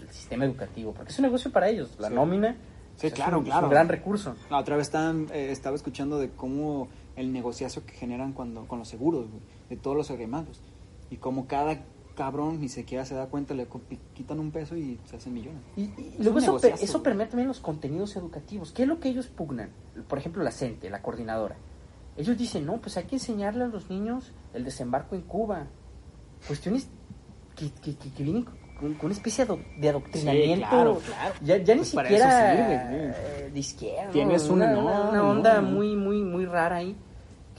[0.03, 2.15] el sistema educativo, porque es un negocio para ellos, la Sí.
[2.15, 2.57] nómina
[2.99, 3.67] Sí, claro, un- es claro.
[3.67, 4.35] un gran recurso.
[4.51, 8.79] La otra vez estaban, eh, estaba escuchando de cómo el negociazo que generan cuando con
[8.81, 9.41] los seguros, güey,
[9.71, 10.61] de todos los agremados.
[11.11, 11.85] Y cómo cada
[12.17, 13.69] cabrón ni siquiera se da cuenta, le
[14.15, 15.63] quitan un peso y se hacen millones.
[15.77, 18.73] Y, y Es luego eso, eso permite también los contenidos educativos.
[18.73, 19.71] ¿Qué es lo que ellos pugnan?
[20.09, 21.57] Por ejemplo, la CENTE, la coordinadora.
[22.17, 25.69] Ellos dicen, no, pues hay que enseñarle a los niños el desembarco en Cuba.
[26.49, 26.89] Cuestiones
[27.57, 28.45] que, que, que- que vienen
[28.81, 30.67] una especie de ado- de adoctrinamiento.
[30.67, 31.35] Sí, claro, claro.
[31.43, 32.75] Ya, ya ni Pues para siquiera sirve,
[33.47, 34.05] eh, de izquierda.
[34.07, 34.11] ¿no?
[34.13, 35.69] Tienes una, una- no, una no, onda no.
[35.71, 36.97] muy, muy, muy rara ahí.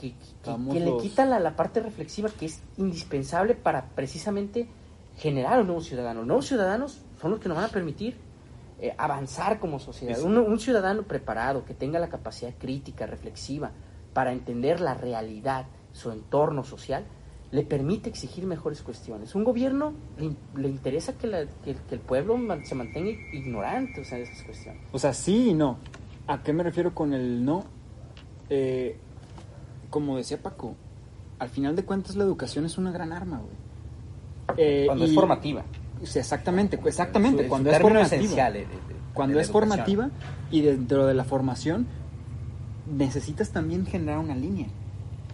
[0.00, 4.66] Que, que- que- le quita la, la parte reflexiva que es indispensable para precisamente
[5.18, 6.24] generar un nuevo ciudadano.
[6.24, 8.16] Nuevos ciudadanos son los que nos van a permitir
[8.80, 10.18] eh, avanzar como sociedad.
[10.22, 13.72] Un, un ciudadano preparado, que tenga la capacidad crítica, reflexiva,
[14.14, 17.04] para entender la realidad, su entorno social,
[17.52, 19.34] le permite exigir mejores cuestiones.
[19.34, 20.30] Un gobierno le,
[20.60, 24.42] le interesa que, la- que- que el pueblo se mantenga ignorante o sea, de esas
[24.44, 24.80] cuestiones.
[24.92, 25.78] O sea, sí y no.
[26.28, 27.64] ¿A qué me refiero con el no?
[28.50, 28.96] Eh,
[29.90, 30.76] como decía Paco,
[31.40, 33.56] al final de cuentas la educación es una gran arma, güey.
[34.56, 35.64] Eh, Cuando es y- formativa.
[36.04, 37.38] Sí, exactamente, exactamente.
[37.38, 38.06] Su- su cuando es formativa.
[38.16, 39.70] esencial, eh, de- de- Cuando de es educación.
[39.76, 40.10] formativa
[40.52, 41.86] y dentro de la formación
[42.90, 44.68] necesitas también generar una línea,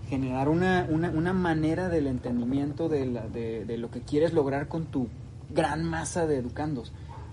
[0.08, 4.68] generar una, una, una manera del entendimiento de, la- de, de lo que quieres lograr
[4.68, 5.08] con tu
[5.50, 6.92] gran masa de educandos.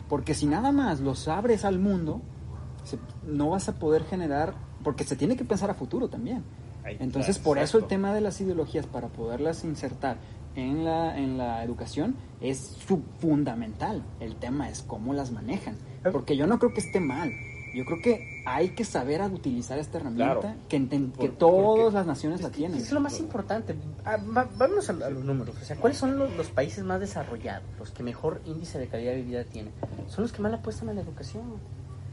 [0.09, 2.21] Porque si nada más los abres al mundo,
[2.83, 4.53] se- no vas a poder generar,
[4.83, 6.43] porque se tiene que pensar a futuro también.
[6.83, 10.17] Ahí, Entonces, claro, por eso el tema de las ideologías, para poderlas insertar
[10.55, 12.77] en la, en la educación, es
[13.19, 14.03] fundamental.
[14.19, 15.75] El tema es cómo las manejan.
[16.11, 17.31] Porque yo no creo que esté mal.
[17.73, 20.55] Yo creo que hay que saber utilizar esta herramienta Claro.
[20.69, 22.77] que, enten- que Por- todas porque- las naciones la tienen.
[22.79, 23.75] Es lo más importante.
[24.05, 25.55] Ah, va- vámonos a, a los números.
[25.61, 29.13] O sea, ¿cuáles son los, los países más desarrollados, los que mejor índice de calidad
[29.13, 29.73] de vida tienen?
[30.07, 31.43] Son los que más le apuestan a la educación,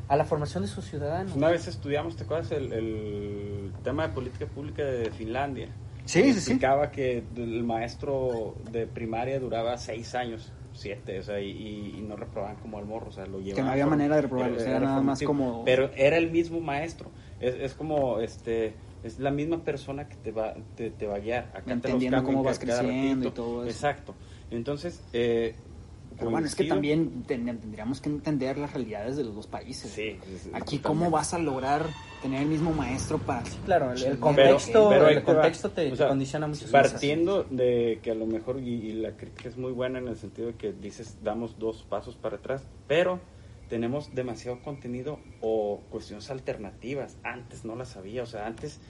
[0.09, 1.37] a la formación de sus ciudadanos.
[1.37, 2.51] Una vez estudiamos, ¿te acuerdas?
[2.53, 5.69] El, el tema de política pública de Finlandia.
[6.07, 6.39] Sí, sí, sí.
[6.39, 10.51] Explicaba que el maestro de primaria duraba seis años,
[10.81, 11.51] siete, o sea, y,
[11.99, 13.67] y- no reprobaban como al morro, o sea, lo llevaban.
[13.67, 17.11] no había por- manera de reprobarlo, era nada más como- Pero era el mismo maestro,
[17.41, 18.75] es, es como, este,
[19.05, 21.45] es la misma persona que te va, te, te va a guiar.
[21.55, 23.71] Acá te los Entendiendo cambian cómo vas creciendo y todo eso.
[23.71, 24.15] Exacto.
[24.51, 25.55] Entonces, eh,
[26.19, 29.91] Pero bueno, es que también ten- tendríamos que entender las realidades de los dos países.
[29.93, 30.79] Sí, sí, sí, Aquí.
[30.81, 31.87] ¿cómo vas a lograr
[32.23, 33.43] tener el mismo maestro para...
[33.65, 36.93] Claro, el, contexto, pero el te contexto te, O sea, condiciona muchas cosas.
[36.93, 40.17] Partiendo de que a lo mejor, y, y la crítica es muy buena en el
[40.17, 43.21] sentido de que dices, damos dos pasos para atrás, pero
[43.69, 47.17] tenemos demasiado contenido o cuestiones alternativas.
[47.23, 48.81] Antes no las había, o sea, antes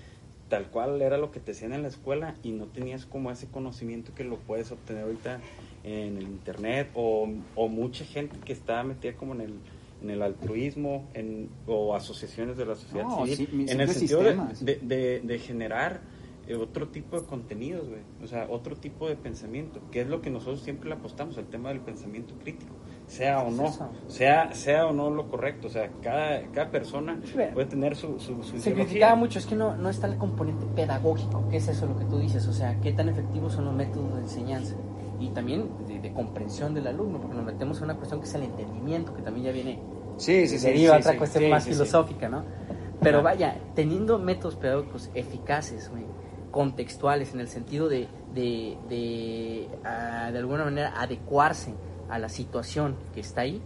[0.48, 3.46] tal cual era lo que te decían en la escuela y no tenías como ese
[3.46, 5.38] conocimiento que lo puedes obtener ahorita
[5.84, 9.54] en el internet o, o mucha gente que está metida como en el
[10.02, 14.22] en el altruismo en, o asociaciones de la sociedad No, civil sí, en el sentido
[14.22, 16.00] de, de, de- generar
[16.48, 18.00] eh, otro tipo de contenidos, güey.
[18.24, 21.46] O sea, otro tipo de pensamiento, que es lo que nosotros siempre le apostamos, el
[21.46, 22.74] tema del pensamiento crítico,
[23.06, 23.72] sea o no,
[24.08, 25.66] sea, sea o no lo correcto.
[25.68, 27.20] O sea, cada, cada persona
[27.52, 30.64] puede tener su, su, su Se criticaba mucho, es que no, no está el componente
[30.74, 33.74] pedagógico, que es eso lo que tú dices, o sea, qué tan efectivos son los
[33.74, 34.74] métodos de enseñanza.
[35.20, 35.68] Y también
[36.02, 39.22] de, comprensión del alumno, porque nos metemos en una cuestión que es el entendimiento, que
[39.22, 39.78] también ya viene
[40.16, 42.44] Sí, sí, deriva sí, otra sí, cuestión sí, más filosófica, ¿no?
[43.02, 46.04] Pero vaya, teniendo métodos pedagógicos eficaces, güey,
[46.50, 51.72] contextuales, en el sentido de, de, de, ah, de alguna manera adecuarse
[52.10, 53.62] a la situación que está ahí,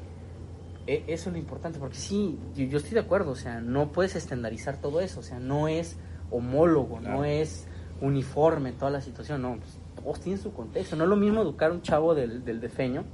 [0.87, 3.91] e- eso es lo importante, porque sí, yo, yo estoy de acuerdo, o sea, no
[3.91, 5.97] puedes estandarizar todo eso, o sea, no es
[6.31, 7.25] homólogo, no Claro.
[7.25, 7.67] es
[8.01, 11.71] uniforme toda la situación, no, pues, todos tienen su contexto, no es lo mismo educar
[11.71, 13.05] a un chavo del, del defeño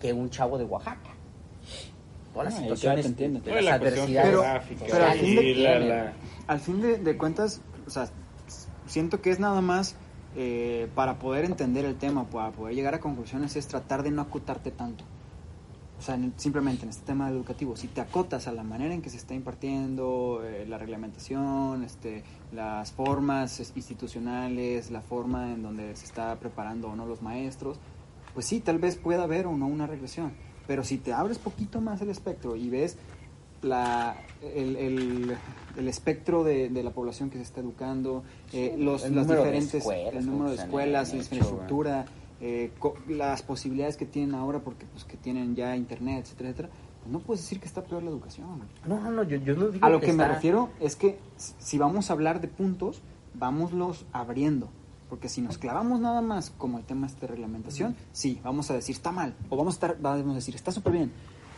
[0.00, 1.10] que un chavo de Oaxaca.
[2.32, 3.40] Todas las Ah, situaciones te entiendo.
[3.40, 6.12] de Toda las adversidades pero al fin de- la- la-
[6.46, 8.08] Al fin de, de cuentas, o sea,
[8.86, 9.96] siento que es nada más
[10.36, 14.22] eh, para poder entender el tema, para poder llegar a conclusiones, es tratar de no
[14.22, 15.04] acotarte tanto.
[16.00, 19.02] O sea, en- simplemente en este tema educativo, si te acotas a la manera en
[19.02, 25.62] que se está impartiendo, eh, la reglamentación, este, las formas es- institucionales, la forma en
[25.62, 27.78] donde se está preparando o no los maestros,
[28.32, 30.32] pues sí, tal vez pueda haber o no una regresión.
[30.66, 32.96] Pero si te abres poquito más el espectro y ves
[33.60, 35.36] la, el, el-
[35.76, 38.24] el espectro de, de la población que se está educando,
[38.54, 41.34] eh, los, el las número de diferentes, escuelas, el número de han escuelas, la hecho,
[41.34, 42.06] infraestructura,
[42.40, 42.72] eh,
[43.08, 46.68] las posibilidades que tienen ahora porque pues que tienen ya internet, etcétera, etcétera,
[47.00, 48.46] pues no puedes decir que está peor la educación.
[48.86, 51.18] No, no, no, yo, yo no digo A lo que, me está- refiero es que
[51.58, 53.00] si- vamos a hablar de puntos,
[53.34, 54.68] vámoslos abriendo.
[55.08, 58.74] Porque si nos clavamos nada más como el tema este de reglamentación, sí, vamos a
[58.74, 59.34] decir está mal.
[59.48, 61.10] O vamos a, estar, vamos a decir está súper bien.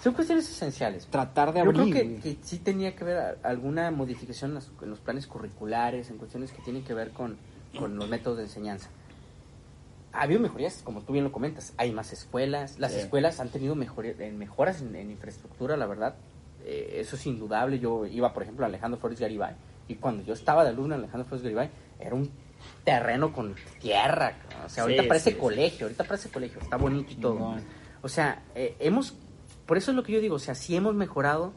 [0.03, 1.07] Son cuestiones esenciales.
[1.07, 1.95] Tratar de Yo creo abrir.
[1.95, 6.16] que, que sí tenía que a- alguna modificación en los, en los planes curriculares, en
[6.16, 7.37] cuestiones que tienen que ver con,
[7.78, 8.89] con los métodos de enseñanza.
[10.13, 11.73] Ha habido mejorías, como tú bien lo comentas.
[11.79, 12.79] Hay más escuelas.
[12.79, 13.01] Las Sí.
[13.01, 16.17] escuelas han tenido mejor- en mejoras en, en infraestructura, la verdad.
[16.65, 17.79] Eh, eso es indudable.
[17.79, 19.55] Yo iba, por ejemplo, a Alejandro Flores Garibay.
[19.89, 22.31] Y cuando yo estaba de alumno en Alejandro Flores Garibay, era un
[22.85, 24.35] terreno con tierra.
[24.65, 25.87] O sea, ahorita Sí, parece sí, colegio.
[25.87, 26.61] Ahorita parece colegio.
[26.61, 27.57] Está bonito y todo.
[28.03, 29.17] O sea, eh, hemos,
[29.67, 31.53] por eso es lo que yo digo, o sea, si hemos mejorado,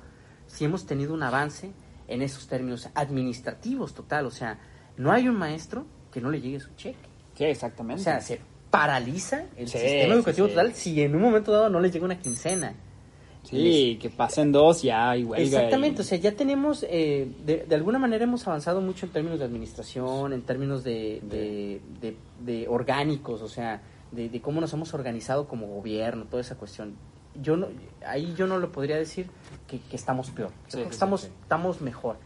[0.48, 1.72] si hemos tenido un avance
[2.08, 4.60] en esos términos administrativos total, o sea,
[4.98, 7.10] no hay un maestro que no le llegue su cheque.
[7.36, 8.02] Sí, exactamente.
[8.02, 8.40] O sea, se
[8.72, 10.54] paraliza el Sí, sistema educativo sí.
[10.54, 12.74] total si en un momento dado no les llega una quincena.
[13.44, 15.46] sí, que pasen dos ya y huelga.
[15.46, 19.12] Exactamente, y- o sea, ya tenemos, eh, de, de alguna manera hemos avanzado mucho en
[19.12, 23.82] términos de administración, en términos de, de, de- de orgánicos, o sea,
[24.12, 26.96] de, cómo nos hemos organizado como gobierno, toda esa cuestión.
[27.40, 27.68] Yo no,
[28.08, 29.28] ahí yo no le podría decir
[29.68, 32.18] que, que estamos peor, Yo creo que estamos, estamos mejor.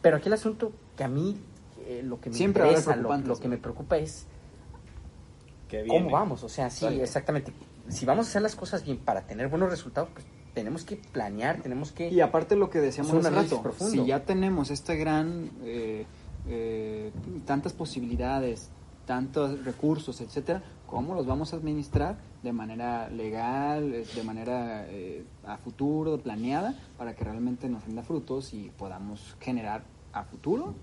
[0.00, 1.36] Pero aquí el asunto que a mí,
[1.88, 4.26] eh, lo que me Siempre interesa, lo, que me preocupa es
[5.68, 6.44] que ¿Cómo vamos?
[6.44, 7.52] O sea, sí, exactamente.
[7.88, 11.60] Si vamos a hacer las cosas bien para tener buenos resultados, pues tenemos que planear,
[11.62, 12.08] tenemos que...
[12.08, 13.92] Y aparte lo que decíamos hace rato, profundo.
[13.92, 16.06] si ya tenemos este gran, eh,
[16.46, 17.12] eh,
[17.44, 18.70] tantas posibilidades,
[19.08, 25.24] tantos recursos, etcétera, ¿cómo los vamos a administrar de manera legal, eh, de manera eh,
[25.44, 30.74] a futuro, planeada, para que realmente nos rinda frutos y podamos generar a futuro,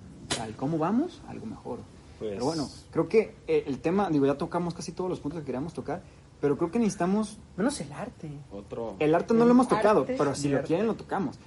[0.42, 1.80] al cómo vamos, algo mejor?
[2.20, 5.40] Pues- Pero bueno, creo que eh, el tema, digo, ya tocamos casi todos los puntos
[5.42, 6.02] que queríamos tocar,
[6.42, 8.30] pero creo que necesitamos Menos el arte.
[8.52, 8.96] Otro.
[9.00, 11.38] el arte no lo hemos tocado, pero si lo quieren lo tocamos.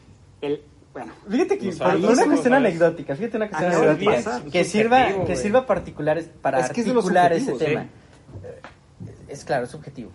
[0.41, 0.63] El,
[0.93, 2.53] bueno, Fíjate que por una cuestión sabes.
[2.53, 6.71] anecdótica, fíjate una cuestión de anecdótica, pasar, que sirva, subjetivo, que sirva particulares para Es
[6.71, 7.83] que articular ese tema.
[7.83, 7.89] Eh,
[9.29, 10.11] Es claro, es subjetivo.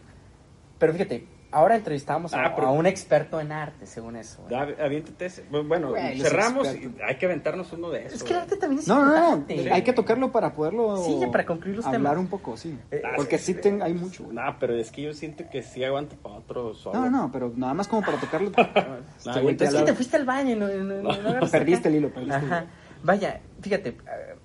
[0.79, 4.41] Pero fíjate, ahora entrevistamos a, Ah, pero- a un experto en arte, según eso.
[4.43, 4.49] güey.
[4.75, 5.43] Da- aviéntate ese.
[5.49, 8.13] Bueno, Güey, cerramos y hay que aventarnos uno de esos.
[8.15, 9.71] Es que el arte también es no, no, no, importante.
[9.71, 12.17] hay que tocarlo para poderlo Sí, ya para concluir los hablar temas.
[12.17, 12.77] un poco, sí.
[12.91, 14.23] Eh, Porque sí ten- hay mucho.
[14.25, 14.35] güey.
[14.35, 16.99] No, pero es que yo siento que sí aguanta para otro solo.
[16.99, 18.51] No, no, pero nada más como para tocarlo.
[19.25, 21.87] No, Este güey Es que te fuiste al baño, no, no, no, no agarraste Perdiste
[21.89, 22.61] el hilo, perdiste el Ajá.
[22.63, 22.69] hilo.
[23.03, 24.35] Vaya, fíjate, eh,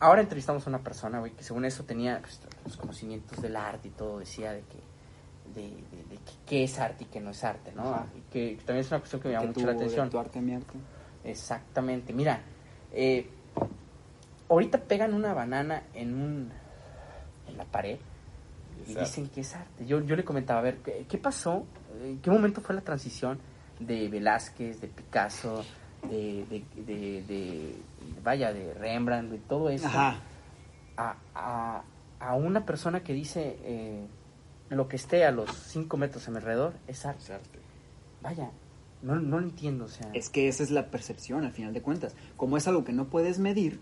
[0.00, 3.88] ahora entrevistamos a una persona, güey, que según eso tenía pues, los conocimientos del arte
[3.88, 4.78] y todo, decía de que
[5.54, 7.82] de, de- de qué- es arte y qué no es arte, ¿no?
[7.94, 8.06] Ajá.
[8.16, 10.10] Y que también es una cuestión que me llama mucho la atención.
[10.10, 10.74] Tu arte, mi arte.
[11.24, 12.12] Exactamente.
[12.12, 12.40] Mira,
[12.92, 13.28] eh,
[14.48, 16.52] ahorita pegan una banana en un
[17.48, 17.98] en la pared
[18.86, 19.84] y dicen que es arte.
[19.86, 21.64] Yo, yo le comentaba, a ver, ¿qué, qué pasó?
[22.02, 23.38] ¿En qué momento fue la transición
[23.78, 25.64] de Velázquez, de Picasso,
[26.08, 27.76] de, de, de- de-
[28.22, 29.86] vaya, de Rembrandt, de todo eso?
[29.86, 30.16] Ajá.
[30.96, 31.82] A, a-
[32.20, 34.06] a una persona que dice eh,
[34.76, 37.22] lo que esté a los 5 metros a mi alrededor es arte.
[37.22, 37.58] Es arte.
[38.22, 38.50] Vaya,
[39.02, 40.10] no, no lo entiendo, o sea...
[40.14, 42.14] Es que esa es la percepción, al final de cuentas.
[42.36, 43.80] Como es algo que no puedes medir,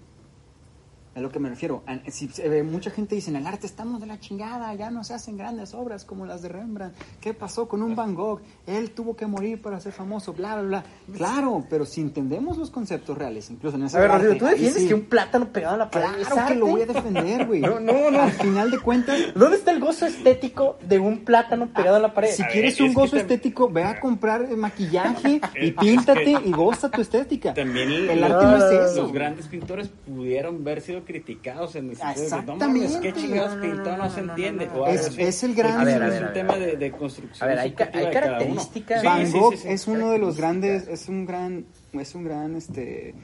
[1.14, 1.82] a lo que me refiero.
[2.08, 5.14] Si, eh, mucha gente dice, en el arte estamos de la chingada, ya no se
[5.14, 6.94] hacen grandes obras como las de Rembrandt.
[7.20, 8.40] ¿Qué pasó con un Van Gogh?
[8.66, 11.16] Él tuvo que morir para ser famoso, bla, bla, bla.
[11.16, 14.50] Claro, pero si entendemos los conceptos reales, incluso en ese a ver, arte, Rodrigo, ¿tú
[14.52, 14.88] defiendes sí.
[14.88, 17.60] que un plátano pegado a la pared es Claro que lo voy a defender, güey.
[17.70, 18.20] No, no, no.
[18.22, 22.14] Al final de cuentas, ¿Dónde está el gozo estético de un plátano pegado a la
[22.14, 22.30] pared?
[22.30, 25.68] si A ver, quieres es un que gozo estético, ve a comprar eh, maquillaje y
[25.68, 27.52] Es píntate y goza tu estética.
[27.54, 29.02] También el los- arte no es eso.
[29.02, 32.38] Los grandes pintores pudieron haber sido criticados en el sentido
[32.70, 34.68] de qué chingados pintó, no, se entiende.
[34.88, 35.22] Es- así.
[35.22, 37.42] es el gran- Es- A ver, a es ver, un tema de, construcción.
[37.42, 39.04] A ver, hay características.
[39.04, 43.14] Van Gogh es uno de los grandes, es un gran, es un gran, este,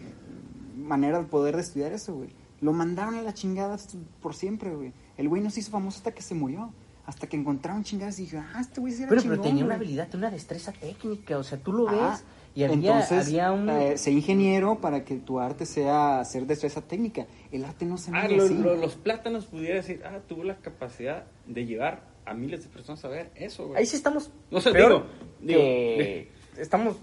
[0.77, 2.29] manera de poder de estudiar eso, güey.
[2.61, 3.77] Lo mandaron a la chingada
[4.23, 4.93] por siempre, güey.
[5.17, 6.73] El güey no se hizo famoso hasta que se murió.
[7.07, 9.65] Hasta que encontraron chingadas y dije, ah, este güey sí era Pero, chingón, pero tenía
[9.65, 12.21] una habilidad, una destreza técnica, o sea, tú lo ves Ah,
[12.57, 13.69] y había, entonces, había un...
[13.71, 17.27] eh, sé ingeniero para que tu arte sea hacer destreza técnica.
[17.53, 18.55] El arte no se Ah, mide lo- así.
[18.55, 23.05] lo- los plátanos pudiera decir, ah, tuvo la capacidad de llevar a miles de personas
[23.05, 23.79] a ver eso, güey.
[23.79, 25.07] Ahí sí estamos No sé, peor digo,
[25.41, 26.29] digo, que-
[26.59, 26.97] Estamos...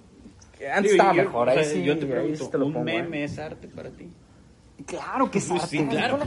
[0.74, 2.58] Antes Digo, estaba yo- mejor, o ahí sea, sí, yo te ahí pregunto, sí te
[2.58, 3.04] lo ¿un pongo, ¿eh?
[3.04, 4.10] meme es arte para ti?
[4.86, 5.68] Claro que es arte.
[5.68, 6.20] sí, claro.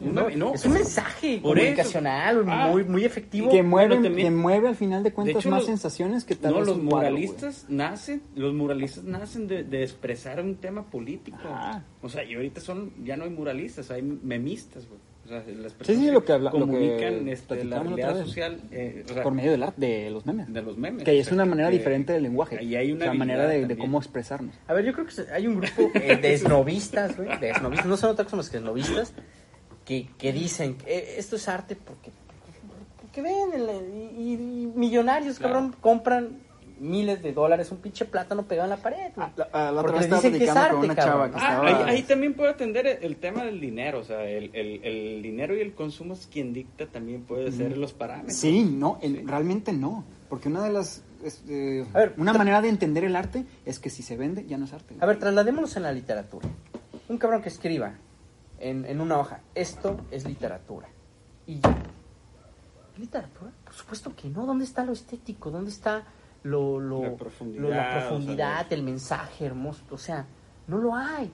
[0.00, 0.54] No, no.
[0.54, 2.68] es un mensaje Por comunicacional Ah.
[2.70, 3.50] muy, muy efectivo.
[3.50, 6.58] Que mueve, que mueve al final de cuentas hecho, más los- sensaciones que tal no,
[6.58, 11.38] vez los cuadro, muralistas nacen, los muralistas nacen de, de expresar un tema político.
[11.44, 11.82] Ah.
[12.02, 15.00] O sea, y ahorita son, ya no hay muralistas, hay memistas, güey.
[15.26, 18.16] O sea, las Sí, personas sí, lo que habla- lo que comunican este, la realidad
[18.24, 20.52] social eh, o sea, por medio del arte, de los memes.
[20.52, 21.02] de los memes.
[21.02, 22.62] Que o es sea, una manera que- diferente del lenguaje.
[22.62, 24.54] Y hay una o sea, manera de, cómo expresarnos.
[24.68, 27.96] A ver, yo creo que hay un grupo eh, de esnovistas, güey, de esnovistas, no
[27.96, 29.12] son otra cosa más que esnovistas,
[29.84, 32.10] que, que dicen, que, eh, esto es arte porque,
[33.00, 34.36] porque ven, el- y, y
[34.74, 35.54] millonarios, Claro.
[35.54, 36.38] cabrón, compran
[36.78, 39.28] miles de dólares un pinche plátano pegado en la pared, güey.
[39.28, 41.66] Ah, La, la Porque vez dicen que es arte, una chava que Ah, estaba...
[41.88, 45.22] ahí, ahí también puede atender el, el tema del dinero, o sea, el, el, el
[45.22, 48.36] dinero y el consumo es quien dicta también puede ser los parámetros.
[48.36, 49.22] Sí, no, Sí.
[49.24, 50.04] realmente no.
[50.28, 51.04] Porque una de las...
[51.24, 54.44] es, eh, A ver, una manera de entender el arte es que si se vende,
[54.46, 54.94] ya no es arte.
[55.00, 56.48] A ver, trasladémonos en la literatura.
[57.08, 57.94] Un cabrón que escriba
[58.58, 60.88] en, en una hoja, esto es literatura.
[61.46, 61.76] Y ya.
[62.94, 63.52] ¿Es literatura?
[63.64, 64.46] Por supuesto que no.
[64.46, 65.50] ¿Dónde está lo estético?
[65.50, 66.02] ¿Dónde está
[66.46, 69.82] lo, lo- La profundidad, lo- la o sea, profundidad, el mensaje hermoso?
[69.90, 70.24] O sea,
[70.66, 71.30] no lo hay.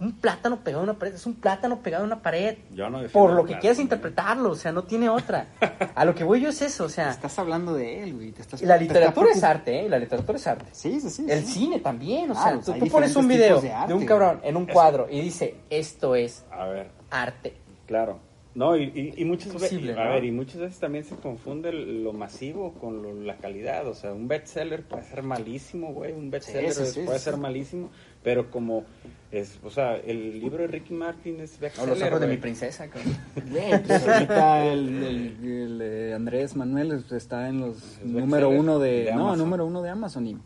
[0.00, 2.56] Un plátano pegado a una pared es un plátano pegado a una pared.
[2.72, 3.82] Yo no Por lo que plátano, quieras ¿eh?
[3.82, 5.48] interpretarlo, o sea, no tiene otra.
[5.94, 8.32] A lo que voy yo es eso, o sea, Estás hablando de él, güey.
[8.32, 9.88] te estás- y la te está literatura es arte, ¿eh?
[9.90, 10.64] La literatura es arte.
[10.72, 11.26] Sí, sí, sí.
[11.28, 11.52] El sí.
[11.52, 14.06] cine también, o Claro, sea, tú, pones un video de un güey.
[14.06, 17.54] cabrón en un cuadro y dice, esto es A ver, arte.
[17.86, 18.20] Claro.
[18.52, 21.72] No, y, y, y muchas Posible, veces, a ver, y muchas veces también se confunde
[21.72, 23.86] lo masivo con lo- la calidad.
[23.86, 26.12] O sea, un bestseller puede ser malísimo, güey.
[26.12, 27.24] Un bestseller sí, sí, puede sí.
[27.26, 27.90] ser malísimo,
[28.24, 28.84] pero como
[29.30, 31.88] es, o sea, el libro de Ricky Martin es O bestseller.
[31.90, 32.88] los ojos de mi princesa.
[32.88, 33.16] cabrón.
[33.86, 38.80] Pues ahorita el, el- el, eh, Andrés Manuel es- está en los Es número uno
[38.80, 39.38] de, de no, Amazon.
[39.38, 40.36] número uno de Amazon y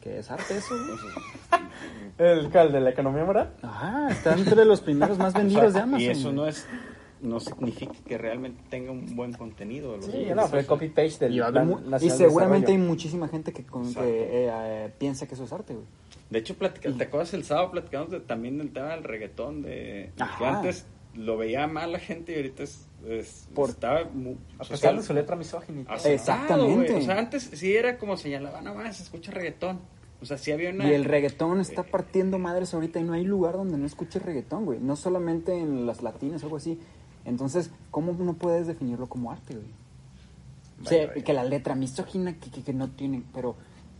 [0.00, 1.60] que es arte eso, güey.
[2.18, 3.52] ¿El de la economía moral?
[3.60, 6.00] Ajá, está entre los primeros más vendidos de Amazon.
[6.00, 6.34] Y eso güey.
[6.36, 6.66] no es
[7.22, 9.96] no significa que realmente tenga un buen contenido.
[9.96, 13.52] los Sí, no, pero el copy-paste del Y, Plan y de seguramente hay muchísima gente
[13.52, 15.86] que, con- que eh, eh, piensa que eso es arte, güey.
[16.30, 19.62] De hecho, platica- ¿te acuerdas el sábado platicamos de- también del tema del reggaetón?
[19.62, 24.04] De, de que antes lo veía mal la gente y ahorita es, es- Por- estaba
[24.04, 25.84] mu- A social- pesar de su letra misógina.
[26.04, 26.94] Exactamente.
[26.94, 29.80] O sea, antes sí era como señalaba, no más, escucha reggaetón.
[30.22, 30.86] O sea, sí había una...
[30.86, 34.66] Y el reggaetón está partiendo madres ahorita y no hay lugar donde no escuches reggaetón,
[34.66, 34.78] güey.
[34.78, 36.78] No solamente en las latinas o algo así.
[37.24, 39.66] Entonces, ¿cómo no puedes definirlo como arte, güey?
[40.82, 41.24] O sea, Vaya, vaya.
[41.24, 43.54] que la letra misógina que, que, que no tiene, pero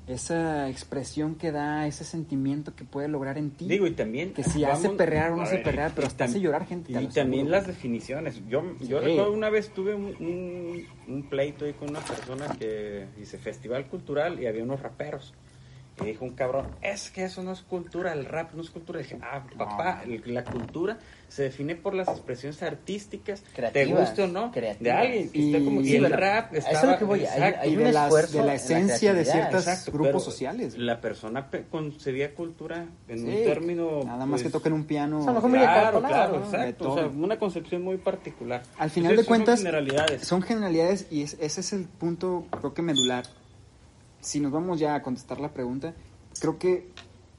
[0.06, 3.68] esa expresión que da, ese sentimiento que puede lograr en ti.
[3.68, 4.32] Digo, y también...
[4.32, 6.66] Que si hace perrear o no hace ver, perrear, y- pero y hasta hace llorar
[6.66, 8.40] gente, te Y lo también las definiciones.
[8.48, 9.04] Yo, yo Sí.
[9.06, 13.86] recuerdo una vez tuve un, un, un pleito ahí con una persona que hice festival
[13.86, 15.32] cultural y había unos raperos.
[16.02, 19.00] Y dijo un cabrón, es que eso no es cultura, el rap no es cultura.
[19.00, 20.98] Y dije, ah, papá, la cultura
[21.28, 24.96] se define por las expresiones artísticas, te Creativas, guste o no, de creativas.
[24.96, 25.30] alguien.
[25.32, 26.80] Y, Y- está como, y sí, el rap a eso estaba...
[26.80, 29.14] es lo que voy, hay- exacto, hay y un de, esfuerzo de la la esencia
[29.14, 30.76] de ciertos Exacto, grupos sociales.
[30.78, 34.02] La persona pe- concebía cultura en Sí, un término...
[34.04, 35.18] Nada más pues, que toquen un piano.
[35.18, 36.44] O sea, a lo mejor Claro, claro, ¿no?
[36.44, 36.92] exacto.
[36.92, 38.62] O sea, una concepción muy particular.
[38.78, 40.26] Al final Entonces, de cuentas, son generalidades.
[40.26, 43.24] son generalidades y es- ese es el punto, creo que medular.
[44.20, 45.94] Si nos vamos ya a contestar la pregunta,
[46.40, 46.88] creo que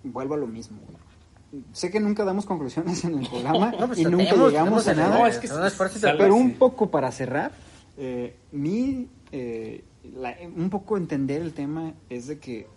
[0.03, 0.79] vuelvo a lo mismo.
[0.85, 1.63] güey.
[1.73, 5.17] Sé que nunca damos conclusiones en el programa No, pues y nunca llegamos a nada.
[5.19, 6.39] No, es que Pero sí.
[6.39, 7.51] un poco para cerrar,
[7.97, 9.83] eh, mi, eh,
[10.15, 12.67] la- un poco entender el tema es de que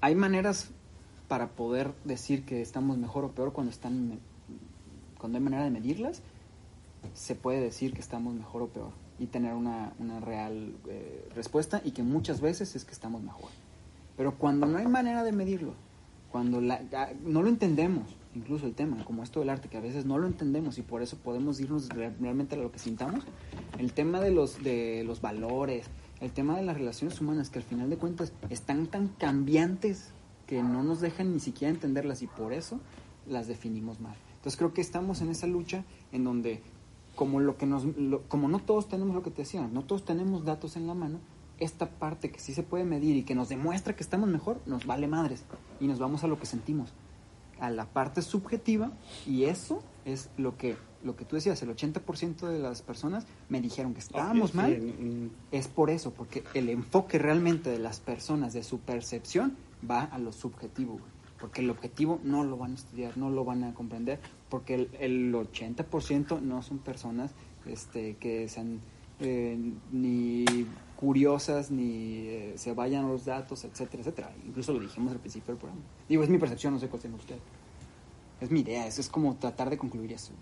[0.00, 0.70] hay maneras
[1.28, 4.18] para poder decir que estamos mejor o peor cuando están
[5.18, 6.22] cuando hay manera de medirlas
[7.14, 11.80] se puede decir que estamos mejor o peor y tener una, una real eh, respuesta
[11.84, 13.50] y que muchas veces es que estamos mejor.
[14.16, 15.74] Pero cuando no hay manera de medirlo
[16.30, 19.80] cuando la- ah, no lo entendemos incluso el tema como esto del arte que a
[19.80, 23.24] veces no lo entendemos y por eso podemos irnos re- realmente a lo que sintamos
[23.78, 25.86] el tema de los de los valores
[26.20, 30.10] el tema de las relaciones humanas que al final de cuentas están tan cambiantes
[30.46, 32.78] que no nos dejan ni siquiera entenderlas y por eso
[33.26, 34.16] las definimos mal.
[34.36, 36.60] Entonces creo que estamos en esa lucha en donde
[37.18, 40.04] como lo que nos lo- como no todos tenemos lo que te decía no todos
[40.04, 41.18] tenemos datos en la mano
[41.58, 44.86] esta parte que sí se puede medir y que nos demuestra que estamos mejor nos
[44.86, 45.42] vale madres
[45.80, 46.92] y nos vamos a lo que sentimos
[47.58, 48.92] a la parte subjetiva
[49.26, 53.60] y eso es lo que lo que tú decías el 80% de las personas me
[53.60, 58.62] dijeron que estábamos mal es por eso porque el enfoque realmente de las personas de
[58.62, 59.56] su percepción
[59.88, 61.04] va a lo subjetivo güey.
[61.40, 64.90] porque el objetivo no lo van a estudiar no lo van a comprender porque el,
[65.00, 67.32] el 80% no son personas
[67.66, 68.80] este que sean
[69.20, 69.58] eh,
[69.92, 70.44] ni
[70.96, 74.32] curiosas ni eh, se vayan a los datos etcétera etcétera.
[74.46, 75.82] Incluso lo dijimos al principio del programa.
[76.08, 77.38] Digo es mi percepción no sé cuál tiene usted.
[78.40, 80.32] Es mi idea eso es como tratar de concluir eso.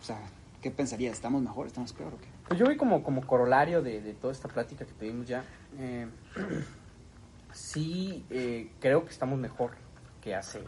[0.00, 0.20] O sea
[0.62, 4.02] qué pensaría estamos mejor estamos peor o qué Pues yo voy como, como corolario de,
[4.02, 5.44] de toda esta plática que tuvimos ya.
[5.78, 6.06] eh,
[7.52, 9.72] sí, eh, creo que estamos mejor
[10.20, 10.60] que hace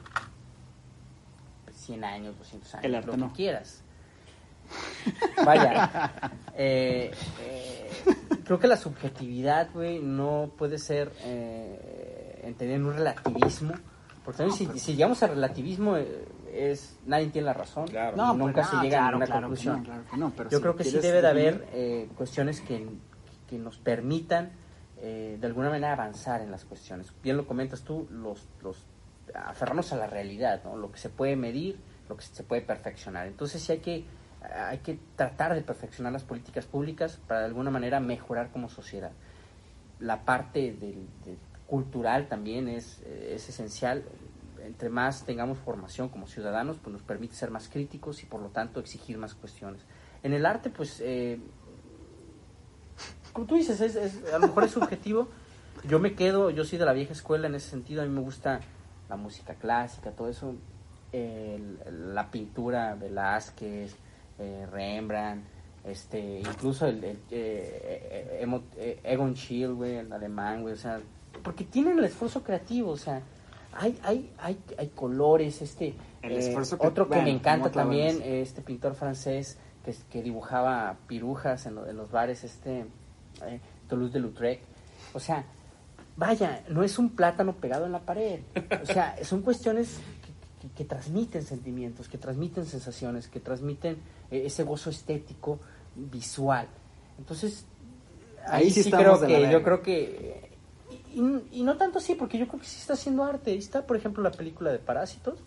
[1.74, 3.28] 100 años, 200 años, El arte lo no.
[3.28, 3.82] que quieras.
[5.44, 6.12] Vaya,
[6.56, 7.10] eh,
[7.40, 7.90] eh,
[8.44, 13.74] creo que la subjetividad, güey, no puede ser eh, entendida en un relativismo.
[14.24, 18.16] Porque también si, si llegamos al relativismo, eh, es nadie tiene la razón Claro.
[18.16, 19.76] No, nunca pues, se no, llega claro, a una claro que conclusión.
[19.78, 22.60] no, claro que no, pero Yo si creo que sí debe de haber eh, cuestiones
[22.60, 22.88] que,
[23.48, 24.52] que nos permitan
[24.98, 27.12] eh, de alguna manera avanzar en las cuestiones.
[27.22, 28.76] Bien lo comentas tú, los, los
[29.34, 33.26] aferrarnos a la realidad, lo que se puede medir, lo que se puede perfeccionar.
[33.26, 34.04] Entonces sí hay que,
[34.68, 39.12] hay que tratar de perfeccionar las políticas públicas para de alguna manera mejorar como sociedad.
[40.00, 41.06] La parte del,
[41.66, 44.04] cultural también es, es esencial.
[44.62, 48.48] Entre más tengamos formación como ciudadanos, pues nos permite ser más críticos y por lo
[48.48, 49.82] tanto exigir más cuestiones.
[50.22, 51.40] En el arte, pues, eh,
[53.32, 55.28] como tú dices, es, es- a lo mejor es subjetivo.
[55.88, 58.20] Yo me quedo, yo soy de la vieja escuela en ese sentido, a mí me
[58.20, 58.60] gusta
[59.12, 60.54] la música clásica, todo eso,
[61.90, 63.94] la pintura, Velázquez,
[64.38, 65.44] eh, Rembrandt,
[65.84, 70.98] este, incluso el, el, eh, eh, eh, Egon Schiele, güey, el alemán, güey, o sea,
[71.44, 73.20] porque tienen el esfuerzo creativo, o sea,
[73.74, 78.22] hay, hay, hay, hay colores, este, El esfuerzo que- otro que bueno, me encanta también,
[78.24, 82.86] este pintor francés que, que dibujaba pirujas en, lo- en los bares, este
[83.88, 84.60] Toulouse de Lautrec.
[85.12, 85.44] O sea,
[86.16, 88.40] vaya, no es un plátano pegado en la pared.
[88.82, 89.98] O sea, son cuestiones
[90.60, 93.96] que, que- que transmiten sentimientos, que transmiten sensaciones, que transmiten
[94.30, 95.58] eh, ese gozo estético,
[95.96, 96.68] visual.
[97.18, 97.66] Entonces,
[98.46, 100.50] ahí, Ahí sí sí, estamos creo que, yo creo que...
[101.14, 101.20] Y,
[101.58, 103.50] y no tanto así, porque yo creo que sí está haciendo arte.
[103.50, 105.38] Ahí está, por ejemplo, la película de Parásitos.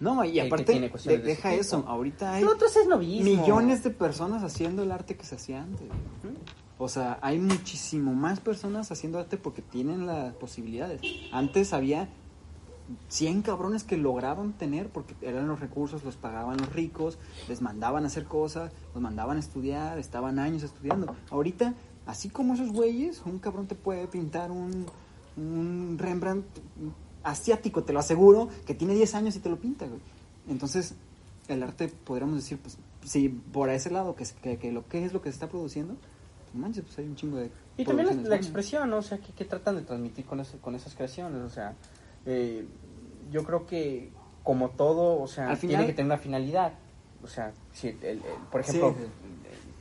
[0.00, 1.84] No, y aparte, de- de deja eso.
[1.86, 2.86] Ahorita hay es
[3.24, 5.86] millones de personas haciendo el arte que se hacía antes.
[6.78, 11.00] O sea, hay muchísimo más personas haciendo arte porque tienen las posibilidades.
[11.32, 12.08] Antes había
[13.08, 17.18] 100 cabrones que lograban tener porque eran los recursos, los pagaban los ricos,
[17.48, 21.14] les mandaban a hacer cosas, los mandaban a estudiar, estaban años estudiando.
[21.30, 21.74] Ahorita,
[22.06, 24.86] así como esos güeyes, un cabrón te puede pintar un,
[25.36, 26.44] un Rembrandt
[27.22, 30.00] asiático, te lo aseguro, que tiene 10 años y te lo pinta, güey.
[30.48, 30.94] Entonces,
[31.48, 35.12] el arte, podríamos decir, pues, si por ese lado, que, que, que lo que es
[35.12, 35.96] lo que se está produciendo,
[36.54, 37.50] manches, pues hay un chingo de...
[37.76, 38.98] Y también la, expresión, ¿no?
[38.98, 41.42] O sea, ¿qué, qué tratan de transmitir con, ese- con esas creaciones?
[41.42, 41.74] O sea,
[42.26, 42.64] eh,
[43.30, 44.10] yo creo que
[44.42, 46.72] como todo, o sea, Al tiene final- que tener una finalidad.
[47.22, 49.02] O sea, si el- el- por ejemplo, Sí.
[49.04, 49.08] eh,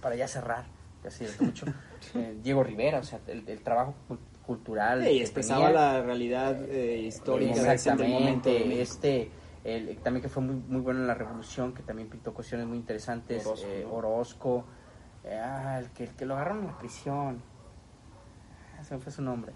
[0.01, 0.65] para ya cerrar,
[1.03, 1.65] ya se mucho,
[2.15, 5.03] eh, Diego Rivera, o sea, el, el trabajo cul- cultural.
[5.03, 5.79] Sí, que expresaba tenía.
[5.81, 8.49] la realidad eh, histórica del Exactamente, momento.
[8.49, 8.81] de México.
[8.81, 9.31] este,
[9.65, 12.77] el- también que fue muy, muy bueno en la revolución, que también pintó cuestiones muy
[12.77, 13.93] interesantes, Orozco, eh, ¿no?
[13.93, 14.65] Orozco,
[15.25, 17.41] ah, el, que, el que lo agarraron en la prisión,
[18.75, 19.53] Ah, ese fue su nombre,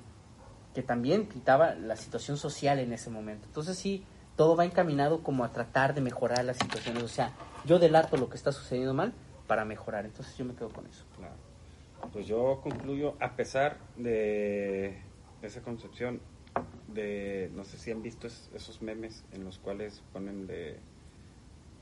[0.74, 3.46] que también pintaba la situación social en ese momento.
[3.48, 4.06] Entonces sí,
[4.36, 7.32] todo va encaminado como a tratar de mejorar las situaciones, o sea,
[7.66, 9.14] yo delato lo que está sucediendo mal
[9.48, 11.04] para mejorar, entonces yo me quedo con eso.
[11.16, 11.36] Claro.
[12.14, 15.02] Pues yo concluyo, a pesar de
[15.42, 16.22] esa concepción
[16.88, 20.80] de, no sé si han visto es- esos memes en los cuales ponen de,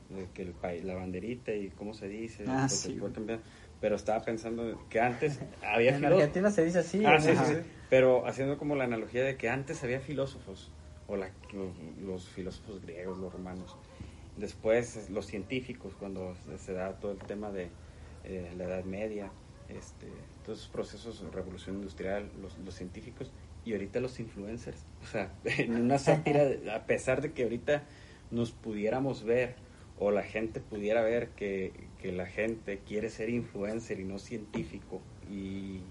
[0.09, 3.41] de que el país, la banderita y cómo se dice, Ah, sí, se.
[3.85, 7.05] Pero estaba pensando que antes había En filó- Argentina se dice así.
[7.05, 7.53] Ah, sí, sí.
[7.87, 10.71] Pero haciendo como la analogía de que antes había filósofos,
[11.05, 13.75] o la- los, los filósofos griegos, los romanos.
[14.37, 17.69] Después los científicos, cuando se- da todo el tema de
[18.23, 19.29] eh, la Edad Media,
[19.69, 20.07] este,
[20.43, 23.31] todos esos procesos revolución industrial, los, los científicos,
[23.65, 24.83] y ahorita los influencers.
[25.03, 26.41] O sea, en una sátira,
[26.75, 27.83] a pesar de que ahorita
[28.31, 29.57] nos pudiéramos ver,
[29.97, 31.71] o la gente pudiera ver que,
[32.01, 35.81] que la gente quiere ser influencer y no científico, y,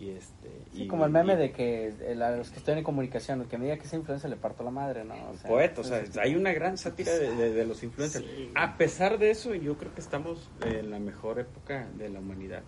[0.00, 0.48] y este...
[0.72, 3.40] Sí, y- como el meme y- de que el- a los que estoy en comunicación,
[3.40, 5.14] el que me diga que es influencer le parto la madre, ¿no?
[5.30, 8.24] O sea, poeta, o sea, hay una gran sátira de, de- de los influencers.
[8.54, 12.62] A pesar de eso, yo creo que estamos en la mejor época de la humanidad.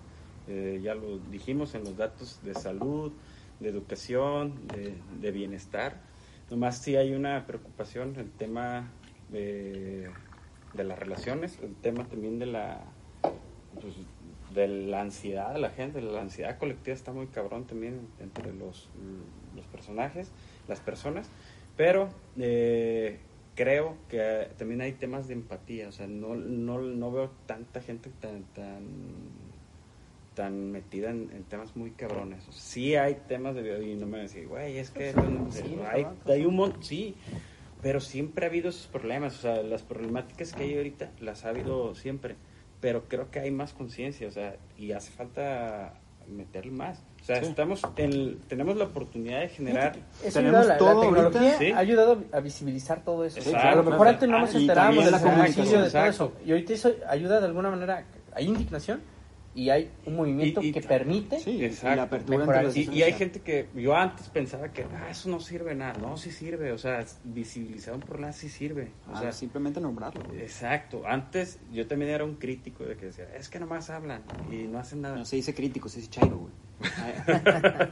[0.48, 3.12] Eh, ya lo dijimos en los datos de salud,
[3.60, 6.00] de educación, de, de bienestar.
[6.48, 8.90] Nomás sí hay una preocupación, el tema
[9.28, 10.10] de,
[10.74, 12.84] de las relaciones, el tema también de la
[13.80, 13.94] pues,
[14.54, 18.88] de la ansiedad de la gente, la ansiedad colectiva está muy cabrón también entre los,
[19.54, 20.32] los personajes,
[20.66, 21.28] las personas,
[21.76, 23.20] pero eh,
[23.54, 28.10] creo que también hay temas de empatía, o sea, no, no, no veo tanta gente
[28.20, 28.84] tan tan
[30.34, 32.48] tan metida en, en temas muy cabrones.
[32.48, 35.78] O sea, sí hay temas de y no me decir, güey, es que no, sí,
[35.90, 37.14] hay, hay un montón, sí,
[37.82, 41.50] pero siempre ha habido esos problemas, o sea, las problemáticas que hay ahorita las ha
[41.50, 42.36] habido siempre,
[42.80, 45.94] pero creo que hay más conciencia, o sea, y hace falta
[46.28, 47.02] meterle más.
[47.20, 47.46] O sea, Sí.
[47.46, 49.96] estamos en, tenemos la oportunidad de generar
[50.32, 51.58] Tenemos la, tecnología ahorita.
[51.58, 51.72] Sí.
[51.72, 53.38] ha ayudado a visibilizar todo eso.
[53.38, 53.68] Exacto.
[53.68, 55.90] a lo mejor antes no Ah, nos y enterábamos también de la la comunicación, de
[55.90, 56.32] todo eso.
[56.46, 58.04] Y ahorita eso ayuda de alguna manera.
[58.32, 59.00] Hay indignación
[59.54, 61.40] y hay un movimiento Y- y- que permite.
[61.40, 61.96] Sí, y Exacto.
[61.96, 65.74] la apertura Y, y hay gente que yo antes pensaba que ah, eso no sirve
[65.74, 65.94] nada.
[66.00, 66.70] No, sí sirve.
[66.72, 68.92] O sea, visibilizar un problema sí sirve.
[69.08, 70.22] O Ah, sea, simplemente nombrarlo.
[70.34, 71.02] exacto.
[71.06, 74.78] Antes yo también era un crítico de que decía, es que nomás hablan y no
[74.78, 75.16] hacen nada.
[75.16, 76.52] No se dice crítico, se dice chairo, güey.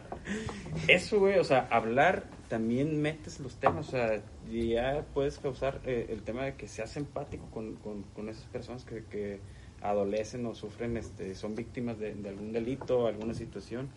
[0.88, 3.88] Eso, güey, o sea, hablar también metes los temas.
[3.88, 8.02] O sea, y ya puedes causar eh, el tema de que seas empático con, con,
[8.14, 9.40] con esas personas que, que
[9.82, 13.88] adolecen o sufren, este, son víctimas de, de algún delito, alguna situación.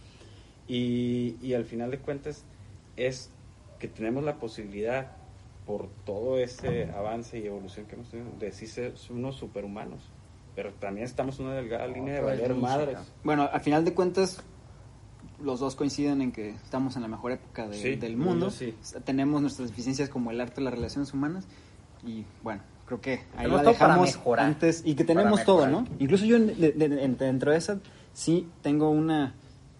[0.67, 2.43] Y, y al final de cuentas
[2.97, 3.29] es
[3.79, 5.11] que tenemos la posibilidad,
[5.65, 10.01] por todo ese avance y evolución que hemos tenido, de decir ser unos superhumanos.
[10.55, 12.97] Pero también estamos en una delgada línea de valer madres.
[13.23, 14.43] Bueno, al final de cuentas,
[15.41, 18.49] los dos coinciden en que estamos en la mejor época de- Sí, del mundo.
[18.49, 18.75] sí.
[19.05, 21.45] Tenemos nuestras deficiencias como el arte de las relaciones humanas.
[22.05, 22.61] Y bueno,
[22.99, 24.45] creo que ahí la para dejamos mejorar.
[24.45, 24.81] antes.
[24.85, 25.67] Y que tenemos todo.
[25.67, 25.85] ¿no?
[25.99, 27.79] Incluso yo, de- de- de- dentro de esa,
[28.13, 29.33] sí tengo una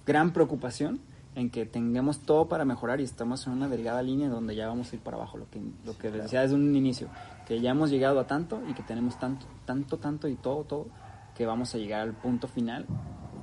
[0.05, 0.99] gran preocupación
[1.35, 4.91] en que tengamos todo para mejorar y estamos en una delgada línea donde ya vamos
[4.91, 7.07] a ir para abajo, lo que, lo que decía desde un inicio,
[7.47, 10.87] que ya hemos llegado a tanto y que tenemos tanto, tanto, tanto y todo, todo,
[11.37, 12.85] que vamos a llegar al punto final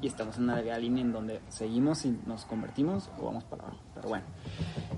[0.01, 3.79] y estamos en una línea en donde seguimos y nos convertimos o vamos para abajo.
[3.95, 4.25] Pero bueno.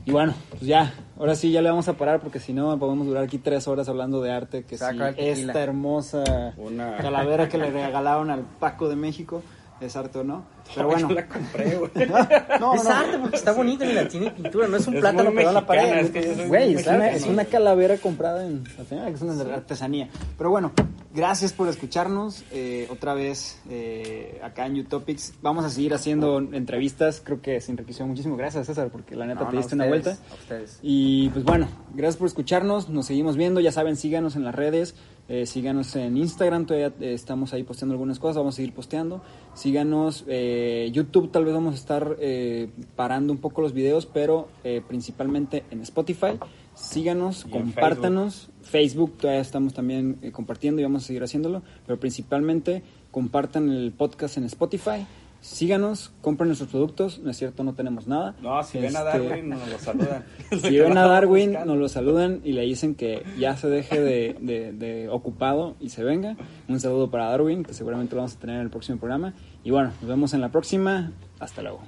[0.05, 3.07] Y bueno, pues ya, ahora sí ya le vamos a parar porque si no podemos
[3.07, 5.29] durar aquí tres horas hablando de arte, que sí, Saca tequila.
[5.33, 9.43] esta hermosa Una- calavera que le regalaron al Paco de México,
[9.81, 10.45] es arte o no.
[10.75, 11.09] Pero bueno.
[11.09, 11.91] Yo la compré, güey.
[12.61, 12.91] No, es no.
[12.91, 15.67] arte porque está bonito, mira, tiene pintura, no es un Es plátano pegado en la
[15.67, 15.99] pared.
[15.99, 20.09] es que Güey, es una, es una calavera comprada en al final, es una artesanía.
[20.37, 20.73] Pero bueno,
[21.15, 25.35] gracias por escucharnos eh, otra vez eh, acá en Utopics.
[25.43, 28.37] Vamos a seguir haciendo entrevistas, creo que se enriqueció muchísimo.
[28.37, 30.11] Gracias, César, porque la neta No, te no, diste una vuelta.
[30.31, 30.79] a ustedes.
[30.83, 34.95] Y pues bueno, gracias por escucharnos, nos seguimos viendo, ya saben, síganos en las redes,
[35.31, 39.23] eh, síganos en Instagram, todavía eh, estamos ahí posteando algunas cosas, vamos a seguir posteando,
[39.55, 44.49] síganos, eh, YouTube tal vez vamos a estar eh, parando un poco los videos, pero
[44.65, 46.33] eh, principalmente en Spotify,
[46.75, 49.19] síganos, Y compártanos, Facebook.
[49.19, 54.37] todavía estamos también eh, compartiendo y vamos a seguir haciéndolo, pero principalmente compartan el podcast
[54.37, 55.07] en Spotify.
[55.43, 58.35] Síganos, compren nuestros productos, no es cierto, no tenemos nada.
[58.43, 60.25] No, si ven a Este, Darwin, nos lo saludan.
[60.61, 64.37] si ven a Darwin, nos lo saludan y le dicen que ya se deje de,
[64.41, 66.37] de- de ocupado y se venga.
[66.69, 69.33] Un saludo para Darwin, que seguramente lo vamos a tener en el próximo programa.
[69.65, 71.13] Y bueno, nos vemos en la próxima.
[71.39, 71.81] Hasta luego.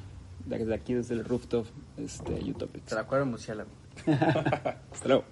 [0.46, 1.66] desde aquí, desde el rooftop,
[1.98, 2.86] este, Utopics.
[2.86, 3.26] Te la acuerdo.
[4.06, 5.24] Hasta luego.